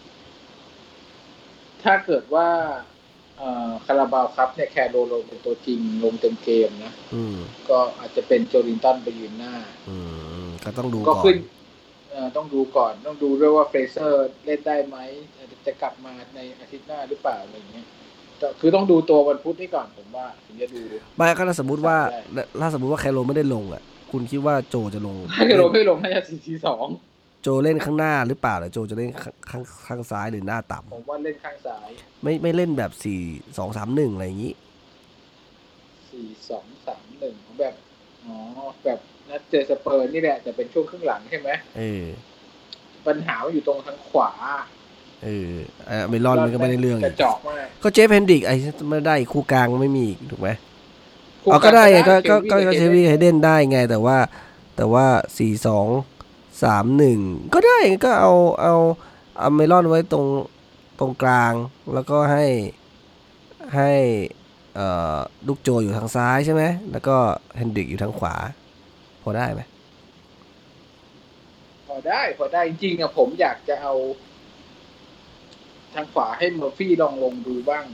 [1.83, 2.47] ถ้าเกิดว่า
[3.85, 7.37] คาราบาวครับเนี่ยแคร์โรลลงเป็นตัวจริงลงเต็มเกมนะอืม
[7.69, 9.53] ก็อาจจะเป็นโจลินตันไปยืนหน้า
[9.89, 9.97] อื
[10.45, 11.37] มก็ต้องดูก็ก่อขึ้นน
[12.11, 14.97] เอ่อต้องดูก่อนต้องดูด้วยว่าเฟรเซอร์เล่นได้ไหม
[15.65, 17.85] จะกลับมาในอาทิตย์หน้าหรือเปล่าอะไรอย่างเงี้ย
[18.39, 20.81] แต่คือต้องดูตัววันพุธนี่ก่อนผมว่าถึงจะดู
[21.17, 21.97] ไม่ก็ถ้าสมมติว่า
[22.33, 23.81] ได้ถ้าสมมติว่าแคโรไม่ได้ลงอะ
[24.11, 26.85] คุณคิดว่าโจจะลงถ้าเกิดเราไม่ลงน่าจะสี่ทีสอง
[27.47, 33.21] โจเล่นข้างหน้าหรือเปล่าหรือโจจะเล่นข้างข้างข้างซ้ายหรือหน้าต่ผมว่าเล่นข้างซ้ายำไม่ไม่เล่นแบบสี่
[33.57, 34.53] สองสามหนึ่งอะไรอย่างนี้
[36.09, 37.75] สี่สองสามหนึ่งแบบ
[38.25, 38.35] อ๋อ
[38.83, 42.03] แบบนัดเจอสเปอร์นี่แหละแต่เป็นช่วงครึ่งหลังใช่ไหมเออ
[43.07, 44.31] ปัญหามันอยู่ตรงทางขวา
[45.23, 45.51] เออ
[45.87, 48.55] เออเมลอนมันก็ไม่ได้เรื่องกอีระกจอกมากก็เจฟเฮนดริกไอ้
[48.89, 50.49] ไม่ได้คู่กลางไม่มีอีกถูกไหม
[51.51, 54.17] เอาก็ได้ไงก็ก็ก็ก็เชลวีย์เฮย์เดนได้ไงแต่ว่า
[54.75, 55.05] แต่ว่า
[55.37, 55.87] สี่สอง
[56.63, 57.19] สามหนึ่ง
[57.53, 58.75] ก็ได้ก็เอาเอา
[59.37, 60.25] เอาอัลมิรอนไว้ตรง
[60.99, 61.53] ตรงกลาง
[61.93, 62.45] แล้วก็ให้
[63.75, 63.91] ให้
[64.75, 67.15] เอ่อลูกโจอยู่ทางซ้ายใช่ไหมแล้วก็
[67.57, 68.35] เฮนดริกอยู่ทางขวา
[69.23, 69.61] พอได้ไหม
[71.87, 73.93] พอได้พอได้จริงๆอะผมอยากจะเอา
[75.93, 77.85] ทางขวาให้เมอร์ฟี่ลองลงดูบ้าง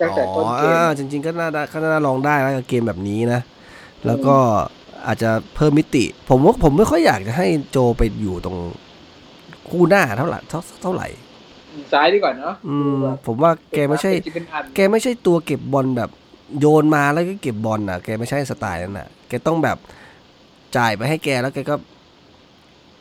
[0.00, 3.40] ตั้งแต่ต้นเกมอ่าจริง ๆ ก็น่าได้ก็น่าลองได้แล้วกับเกมแบบนี้นะ
[4.06, 4.36] แล้วก็
[5.06, 8.58] อาจจะเพิ่มมิติ ผมว่าผมไม่ค่อยอยากจะให้โจไปอยู่ตรง
[9.68, 11.08] คู่หน้าเท่าไหร่เท่าเท่าไหร่
[11.92, 12.92] ซ้ายดีกว่าเนาะอืม
[13.26, 16.10] ผมว่าแกไม่ใช่เป็นอันแกไม่ใช่ตัวเก็บบอลแบบ
[16.60, 19.78] โยนมาแล้วก็เก็บบอลน่ะ แกไม่ใช่สไตล์นั้นน่ะ แกต้องแบบ
[20.76, 21.74] จ่ายไปให้แกแล้วแกก็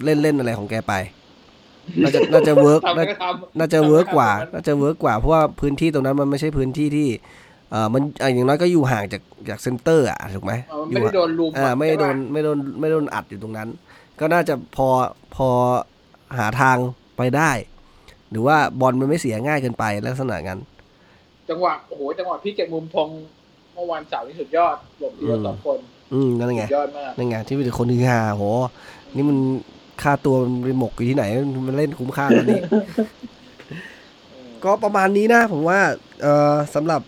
[0.03, 0.93] เล่นเล่นอะไรของแกไป
[2.03, 13.69] น่าจะน่าจะ work ทำน่าก็ทำน่าจะ work กว่า น่าจะ work กว่าเพราะว่าพื้นที่ตรงนั้นมันไม่ใช่พื้นที่ที่เอ่อมันอะอย่างน้อยก็อยู่ห่างจากจากเซนเตอร์อะถูกไหมเอออไม่ยู่ได้โดนลุมอ่าไม่ได้โดนใช่ปะไม่โดนไม่โดนอัดอยู่ตรงนั้น
[14.19, 14.87] ก็น่าจะพอ
[15.35, 15.47] พอ
[16.37, 16.77] หาทาง
[17.17, 17.51] ไปได้
[18.31, 20.59] หรือว่าบอลมันไม่เสียง่ายเกินไปลักษณะงั้น
[21.49, 23.09] จังหวะโอ้โหจังหวะพี่เก็บมุมทง
[23.73, 25.79] เมื่อวันเสาร์นี่สุดยอดหลบทีละอืมสองคน
[26.13, 28.43] อืมนั่นไงสุดยอดมากนั่นไงที่เป็นคนฮือฮาโห
[29.15, 29.37] นี่มัน
[30.03, 31.25] ค่าตัวมันไปหมกอยู่ที่ไหน
[31.67, 32.61] มันเล่นคุ้มค่าแล้วนี่
[34.63, 35.79] ก็ประมาณนี้นะ ผมว่า
[36.23, 37.01] เออสำหรับ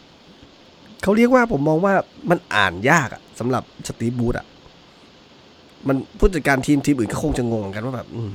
[1.04, 1.94] เขาเรียกว่าผมมองว่า
[2.30, 4.46] มันอ่านยากอะสำหรับสตีฟบูธอะ
[5.88, 8.34] มันผู้จัดการทีมทีมอื่นก็คงจะงงเหมือนกันว่าแบบอืม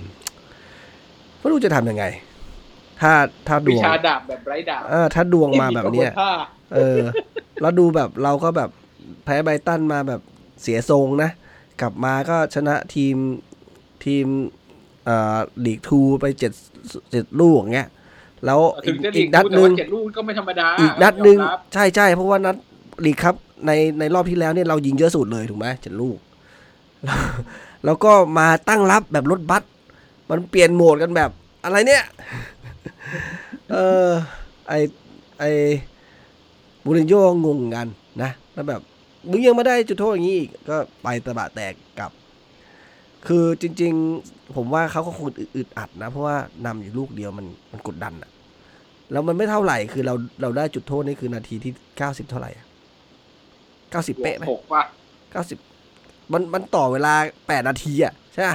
[1.41, 2.05] ไม่รู้จะทำยังไง
[3.01, 3.13] ถ้า
[3.47, 6.33] ถ้าดวิวงชาดาบแบบไร้ดาบเออถ้าดวงมาแบบเนี้ยกระวท่า
[6.75, 6.99] เออ
[7.61, 8.71] แล้วดูแบบเราก็แบบ
[9.25, 10.21] แพ้ไบรตันมาแบบ
[10.63, 11.31] เสียทรงนะ
[11.81, 13.17] กลับมาก็ชนะทีม
[14.05, 14.27] ทีม
[15.05, 16.53] เอ่อลีกทูไปเจ็ด
[17.11, 17.89] เจ็ดลูกอย่างเงี้ย
[18.47, 22.57] แล้วถึอีงกจะอีอีกกนันัดดหหนึ่นึ่งงเจ็ดลูกก็ไม่ธรรมดาอีกนัดหนึ่งยอมรับใช่ใช่เพราะว่านัด
[23.07, 23.35] ลีกครับ
[23.67, 26.19] ในในรอบที่แล้วเนี่ยเรายิงเยอะสุดเลยถูกไหมเจ็ดลูก
[27.05, 27.19] แล้ว
[27.85, 29.63] แล้วก็มาตั้งรับแบบรถบัส
[30.31, 31.31] มันเปลี่ยนโหมดกันแบบ
[31.65, 32.05] อะไรเนี่ย
[33.71, 33.77] เอ
[34.07, 34.09] อ
[34.69, 34.73] ไอ
[35.39, 35.45] ไอ
[36.85, 37.87] บูรินโญ่งงกัน
[38.23, 38.81] นะแล้วแบบ
[39.31, 42.13] มึงยังไม่ได้จุดโทษอย่างนี้อีกก็ไปตะบะแตกกลับ
[43.27, 43.93] คือจริง
[44.25, 45.27] ๆ ผมว่าเขาก็คง
[45.57, 46.37] อึดอัดนะ เพราะว่า
[46.67, 48.31] นำอยู่ลูกเดียวมันมันกดดันอะ
[49.13, 52.51] แล้วมันไม่เท่าไหร่คือเราเราได้จุดโทษนี่คือนาทีที่เก้าสิบเท่าไหร่
[53.91, 54.83] เก้าสิบเป๊ะไหมหกป่ะ
[55.33, 55.59] เก้าสิบ
[56.33, 57.15] มันมันต่อเวลา
[57.49, 58.51] แปดนาทีอะใช่ไหม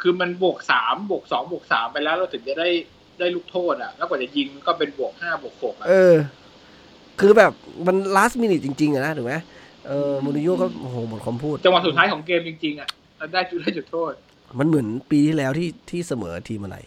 [0.00, 2.68] คือมันบวกสามบวกสองบวกสามไปแล้วเราถึงจะได้
[3.18, 6.14] ได้ลูกโทษอะ แล้วกว่าจะยิงก็เป็นบวกห้าบวกหกอะเออ
[7.20, 7.52] คือแบบ
[7.86, 9.34] มัน last minute จริง ๆอะนะถูกไหม
[9.86, 12.88] เออมูรินโญ่ก็โอ้โหหมดคำพูดจังหวะสุดท้ายของเกมจริงๆอะ
[13.18, 14.12] เราได้จุดได้จุดโทษ
[14.58, 16.78] มันเหมือนปีที่แล้วที่ที่เสมอทีมอะไร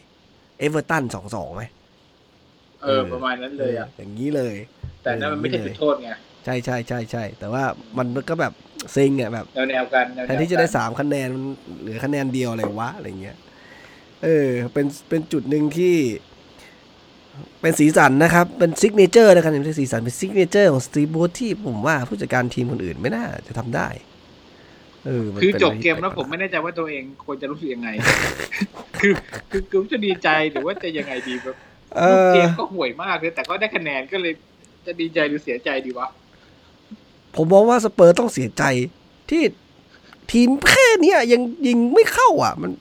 [0.59, 1.64] เอเวอร์ตันสองสองไหม
[2.84, 4.55] เออประมาณนั้นเลยอะอย่างนี้เลย
[5.03, 6.09] แต่นั่นมันไม่ใช่จุดโทษไง
[6.45, 7.63] ใช่ใช่ใช่ใช่แต่ว่า
[7.97, 8.53] มันก็แบบ
[8.93, 11.43] เซ็งอะแบบแนวแนวๆกันวๆแทนที่จะได้กันสามคะแนนมัน
[11.82, 13.38] เหลือคะแนนเดียวอะไรวะอะไรเงี้ย
[14.23, 15.95] เออเป็นเป็นจุดหนึ่งที่
[17.61, 23.88] เป็นสีสันนะครับ เป็น signature นะครับไม่ใช่สีสันเป็น signature ของสตีฟ บรูซที่ผมว่าผู้จัดการทีมคนอื่นไม่น่าจะทำได้
[25.05, 27.89] เออมันคือป็นจบะไรที่เกมแล้วปผมไม่แน่ใจว่าตัวเองควรจะรู้สึกยังไง
[28.99, 29.13] คือ
[29.51, 31.70] คือคือจะดีใจหรือว่าจะยังไงดีแบบเอ
[32.09, 34.33] ลูกอเกมก็ห่วยมากเลย แต่ก็ได้คะแนนก็เลย
[34.85, 36.07] จะดีใจหรือเสียใจดีวะ
[37.35, 38.63] ผมมองว่าสเปอร์ต้องเสียใจ
[39.29, 39.43] ที่
[40.31, 42.71] ทีมแค่เนี้ยยังยิงไม่เข้าอะ มัน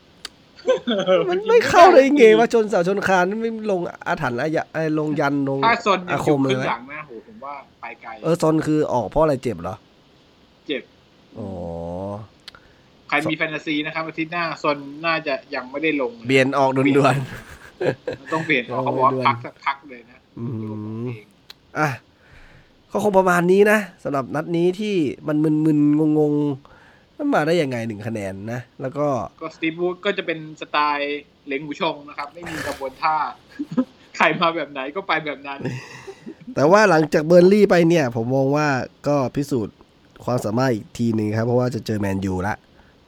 [1.28, 9.76] มันไม่เข้าเลยไงว่าชนเสาชนคานไม่ลงอาถรรพ์อายะไอ้ลงยันลงถ้าซนยัอางคอยู่มคเลรึ่ยงไหมหลังนะโหผมว่าไปไกลเออซนคือออกเพราะอะไรเจ็บเหรอ
[10.66, 10.82] เจ็บ
[11.38, 11.48] อ๋อ
[13.08, 17.16] ใครมีแฟนตาซีนะครับอาทิตย์หน้าซนน่าจะยังไม่ได้ลง เบียนออกด่วน
[18.32, 20.46] ต้องเปลี่ยนเพราะเขาบอกว่าด่วนพักสักพักเลยนะๆอื
[21.04, 21.06] ม
[21.78, 21.88] อะ
[22.90, 24.94] ก็คงประมาณนี้นะสำหรับนัดนี้ที่
[25.28, 29.06] มันมึนๆงงๆมันมาได้ยังไงหนึ่งคะแนนนะ แล้วก็
[29.42, 33.16] ก็สตีฟวูดก็จะเป็นสไตล์เหลงหูชงนะครับ ไม่มีกระบวนท่า
[34.16, 35.58] ใครมาแบบไหนก็ไปแบบนั้น
[36.54, 38.68] แต่ว่าหลังจากเบอร์ลี่ไปเนี่ย ผมมองว่า
[39.08, 39.76] ก็พิสูจน์
[40.24, 42.54] ความสามารถอีกทีหนึ่งครับ เพราะว่าจะเจอแมนยูละ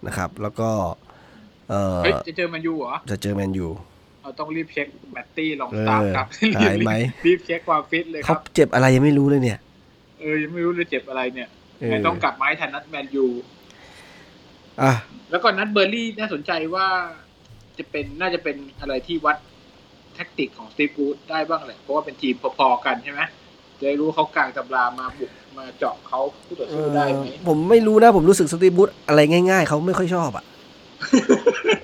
[0.07, 0.71] นะครับ แล้วก็
[1.69, 3.69] เออเฮ้ยจะเจอแมนยูเหรอจะเจอแมนยู
[4.23, 6.93] เราต้องรีบเช็คแบตตี้ลองเออตามครับหายไหม
[7.27, 9.59] รีบเช็คความฟิตเลยคเขารับเจ็บอะไรยังไม่รู้เลยเนี่ย
[10.21, 11.49] เออยังไม่รู้เลยเจ็บอะไรเนี่ย
[11.79, 13.27] เออไงต้องกลับมาให้ทันนัดแมนยู
[14.83, 14.93] อะ
[15.31, 16.87] แล้วก็นัดเบอร์ลี่น่าสนใจว่า
[17.79, 19.37] จะเป็นน่าจะเป็นอะไรที่วัด
[20.15, 23.21] แท็กติกของสตีฟกูดได้บ้างแหละ เพราะว่าเป็นทีมพอๆกันใช่ไหม
[23.79, 30.45] จะได้รู้เขากลางตำรามาบุกมาเจาะเขาผู้ต่อเอสู้อได้ไหมผมไม่รู้นะ ผมรู้สึกสตีฟบูธอะไรง่าย ๆเขาไม่ค่อยชอบอะ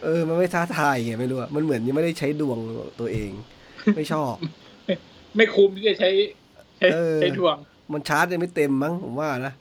[0.05, 2.59] เออ มันไม่ท้าทายไงไม่รู้อะมันเหมือนยังไม่ได้ใช้ดวง
[3.01, 3.31] ตัวเอง
[3.97, 4.35] ไม่ชอบ
[5.37, 6.11] ไม่คุ้มที่จะใช้
[6.79, 7.57] ใช้เออใช้ดวง
[7.93, 9.55] มันชาร์จยังไม่เต็มมั้งผมว่านะ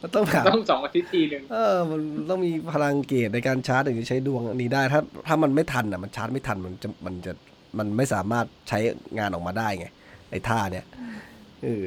[0.00, 7.32] มันต้องแบบต้องสองอาทิตย์ทีหนึ่งเออ มันต้องมีพลังเกตในการชาร์จถึงจะใช้ดวงอันนี้ได้ ถ้า ถ้ามันไม่ทันอะ มันชาร์จไม่ทันมันจะมันจะ
[7.78, 8.78] มันไม่สามารถใช้
[9.18, 9.86] งานออกมาได้ไง
[10.30, 10.84] ไอ้ท่าเนี่ย
[11.64, 11.84] เออ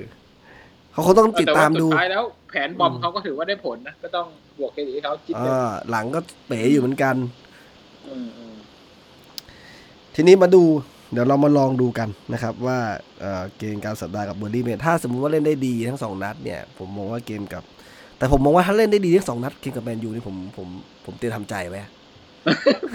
[0.98, 4.28] เขาคงต้องติดแต่ตาว่ามสุดูดท้ายแล้ว แผนบอมอืมเขาก็ถือว่าได้ผลนะ ก็ต้อง
[4.60, 7.16] บวกเครดิตให้เขาจิตอ่เดียวาหลังก็เป๋อยู่เหมือนกัน
[8.08, 8.56] อืมอืม
[10.16, 10.64] ทีนี้มาดู
[11.12, 12.78] เดี๋ยวเรามาลองดูกันนะครับ ว่า
[13.22, 17.64] เอ่อเกมการสัปดาห์กับเบอร์ลี่เมทถ้าสมมุติว่าเล่นได้ดีทั้งสองนัดเนี่ย ผมมองว่าเกมกับ
[18.18, 20.68] แต่ผมมองว่าถ้าเล่นได้ดีทั้งสองนัดเกมกับแมนยูนี่ผมผม
[21.06, 21.92] ผมเตรียมทำใจไว้อะ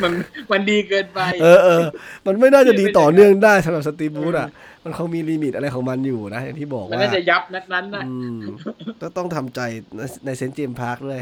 [0.02, 0.12] มัน
[0.52, 1.82] มันดีเกินไป เออเออ
[2.26, 4.48] มันไม่น่าจะดีต่อเนื่องได้สำหรับสตีฟ บรูซอะ
[4.84, 8.38] มันคงมี limit อะไรของมันอยู่นะอย่างที่บอกมันว่าน่าจะยับนัดนั้นนะอืม
[9.02, 9.60] ก็ต้องทำใจ
[9.96, 11.20] ในในเซนต์เจมส์พาร์คด้วย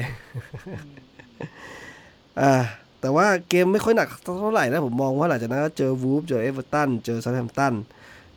[2.40, 2.52] อ่า
[3.00, 4.08] แต่ว่าเกมไม่ค่อยหนัก
[4.40, 7.74] เท่าไหร่นะ ผมมองว่าหลังจากนั้นก็เจอวูฟเจอเอเวอร์ตันเจอซา u t แฮมป์ตัน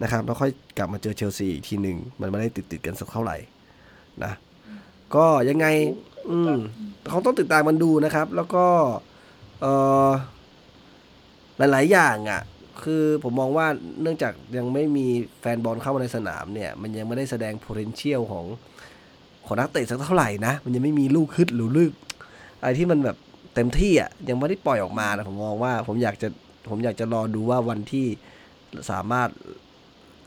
[0.02, 3.38] นะครับแล้วค่อยกลับมาเจอเชลซีอีกทีหนึ่งมันไม่ได้ติดติดๆกันสักเท่าไหร่
[4.24, 4.32] นะ
[5.16, 5.66] ก็ยังไง
[6.30, 6.54] อืม
[7.10, 8.66] เขาต้องติดตามมันดูนะครับ แล้วก็
[9.64, 9.70] เอ
[10.08, 10.10] อ
[11.58, 12.42] หลาย ๆ อย่างอะ
[12.84, 13.68] คือผมมองว่า
[14.02, 15.08] เนื่องจากยังไม่มี
[15.42, 18.46] แฟนบอลเข้ามาในสนามเนี่ย มันยังไม่ได้แสดง potential ของ
[19.46, 21.92] ของนักเตะสักเท่าไหร่นะ มันยังไม่มีลูกคึดหรือลูก
[22.60, 23.18] อะไรที่มันแบบ
[23.56, 26.28] เต็มที่อะ ยังไม่ได้ปล่อยออกมานะผมมองว่าผมอยากจะ
[26.70, 28.08] ผมอยากจะรอดูว่าวันที่
[28.92, 29.30] สามารถ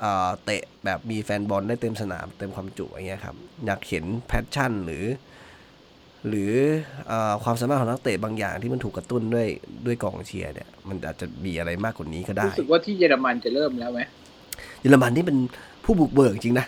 [0.00, 5.04] เอ่อเตะแบบมีแฟนบอลได้เต็มสนามเต็มความจุอย่างเงี้ยครับ อยากเห็น passion หรือ
[6.28, 6.52] หรือ
[7.08, 9.46] เออความสามารถของนักเตะบางอย่างที่มันถูกกระตุ้นด้วย
[9.86, 14.00] ด้วยกองเชียร์เนี่ยมันอาจจะมีอะไรมากกว่านี้ก็ได้รู้สึกว่าที่เยอรมันจะเริ่มแล้วไหม
[14.80, 15.38] เยอรมันนี่เป็น
[15.84, 16.66] ผู้บุกเบิกจริงนะ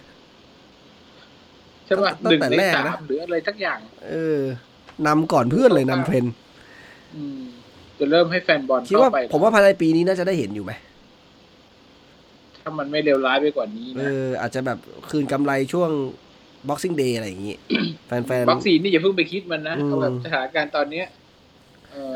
[1.85, 3.79] ใช่ป่ะตั้หงนึ่งแต่ในแรกสานะมหรืออะไรสักอย่าง
[4.09, 4.41] เออ
[5.07, 6.33] นำก่อนเพื่อนเลยนำเทรนด์
[7.17, 7.41] อืม
[7.99, 10.73] จะเริ่มให้แฟนบอลคิดว่าเข้าไปผมว่าภายในปีนี้น่าจะได้เห็นอยู่ไหม
[12.59, 14.79] ถ้ามันไม่เลวร้ายไปกว่านี้เอนะออาจจะแบบ
[15.11, 15.91] คืนกำไรช่วง
[16.69, 17.57] boxing day อะไรอย่างงี้
[18.07, 21.07] แฟนวัคซีนนี่อย่าเพิ่งไปคิดมันนะอืม เอาแบบสถานการณ์ตอนเนี้ย
[21.91, 22.15] เออ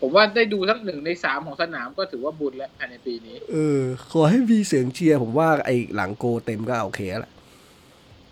[0.00, 3.80] ผมว่าได้ดูสักหนึ่งในสามของสนามก็ถือว่าบุญแล้วภายในปีนี้ๆเออ
[4.12, 7.32] ขอให้มีเสียงเชียร์ผมว่าไอ้หลังโกเต็มก็โอเคแล้วล่ะ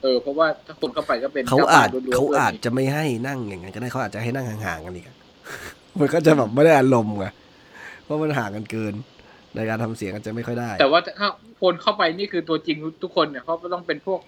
[0.03, 5.17] เออเพราะว่าถ้าคนเข้าไปก็เป็นเขาอาจจ้บ้นล้วนๆเขาอาจลยจะไม่ให้นั่งอย่างนั้นก็ได้เขาอาจจะให้นั่งห่างๆกันอีกอะ
[5.99, 7.27] มันก็จะแบบไม่ได้อารมณ์ไง
[8.05, 8.95] เพราะมันห่างกันเกิน
[9.55, 11.29] ในการทำเสียงอาจจะไม่ค่อยได้ แต่ว่าถ้า
[11.63, 14.21] คนเข้าไปนี่คือตัวจริงทุกคนเนี่ยเขาก็ต้องเป็นพวก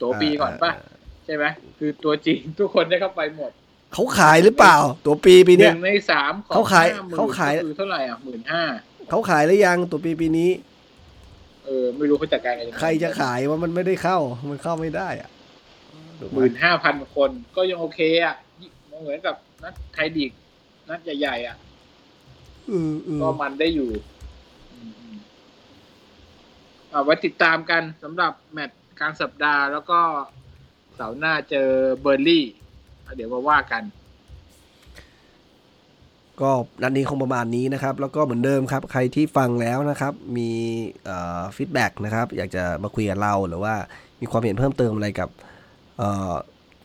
[0.00, 0.72] ตัวปีก่อนป่ะ
[1.24, 1.44] ใช่ไหม
[1.78, 3.50] คือตัวจริงทุกคนได้เข้าไปหมด
[3.94, 4.76] เขาขายหรือเปล่า
[5.06, 8.62] ตัวปีปีหเนี้ยนึ่งในสามของเขาขาย50,000เขาขายก็คือเท่าไหร่อะหมื่นห้า
[9.10, 10.50] เขาขายหรือยังตัวปีปีนี้
[11.64, 14.18] เออ ไม่รู้เขาจัดการกันยังไงใครจะขายว่ามันไม่ได้เข้า
[14.50, 15.30] มันเข้าไม่ได้อะ
[16.20, 18.36] ถูกหไหมมื่นห้าพันคนก็ยังโอเคอะ
[19.02, 20.30] เหมือนกับนัดไทยดีก
[20.88, 21.56] นัดใหญ่ๆอะ
[22.68, 23.90] เออเออก็มันได้อยู่
[24.72, 24.78] อื
[25.12, 30.00] มๆเอาไว้ติดตามกันสำหรับแมตช์ กลางสัปดาห์ แล้วก็
[30.94, 31.68] เสาร์หน้าเจอ
[32.00, 32.44] เบิร์นลี่
[33.14, 33.82] เดี๋ยวมาว่ากัน
[36.40, 36.50] ก็
[36.82, 40.50] นัดนี้คงประมาณนี้นะครับ แล้วก็เหมือนเดิมครับ ใครที่ฟังแล้วนะครับ มี
[41.56, 43.74] feedback นะครับ อยากจะมาคุยกับเราหรือว่า
[44.20, 45.28] มีความเห็นเพิ่มเติมอะไรกับ
[45.98, 46.00] เ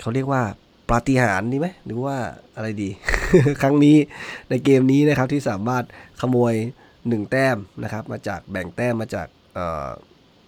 [0.01, 0.41] เขาเรียกว่า
[0.89, 2.15] ปาฏิหาริย์ดีไหมหรือว่า
[2.55, 2.89] อะไรดี
[3.61, 3.97] ครั้งนี้
[4.49, 5.83] ในเกมนี้นะครับที่สามารถ
[6.21, 6.53] ขโมย
[7.07, 9.27] หนึ่งแต้มนะครับ มาจากแบ่งแต้มมาจาก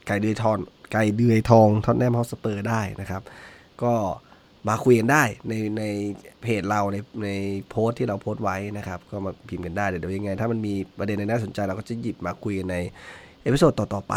[0.05, 0.57] ไก่เดือทอง
[0.93, 3.21] ไก่เดือยทองท็อตแนมฮอสเปอร์ได้นะครับ
[3.83, 3.93] ก็
[4.67, 5.83] มาคุยกันได้ในใน
[6.41, 7.29] เพจเราในใน
[7.69, 12.77] โพสต์ที่เราโพสต์ไว้นะครับ ก็มาพิมพ์กันได้เดี๋ยวยังไง ถ้ามันมีประเด็นในน่าสนใจเราก็จะหยิบมาคุยกันใน
[13.43, 14.15] episode ต่อ ๆ ไป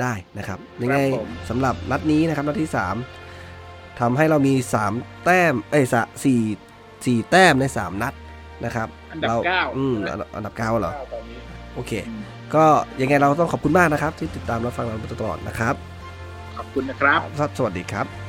[0.00, 2.70] ได้นะครับยังไงครับผมสำหรับนัดนี้นะครับนัดที่
[3.34, 4.54] 3ทำให้เรามี
[4.88, 6.40] 3 แต้ม เอ้ยสะสี่
[7.06, 8.14] สี่แต้มใน 3 นัด
[8.64, 11.38] นะครับ อันดับรเก้าอืมใช่ไหมอันดับอันดับเก้าเหรอตอนนี้
[11.74, 12.22] โอเคอืม
[12.54, 12.64] ก็
[13.00, 15.93] ยังไงเราต้องขอบคุณมากนะครับ ที่ติดตามรับฟังเรามาตลอดนะครับขอบ
[16.74, 17.20] คุณนะครับ
[17.58, 18.23] สวัสดีครับ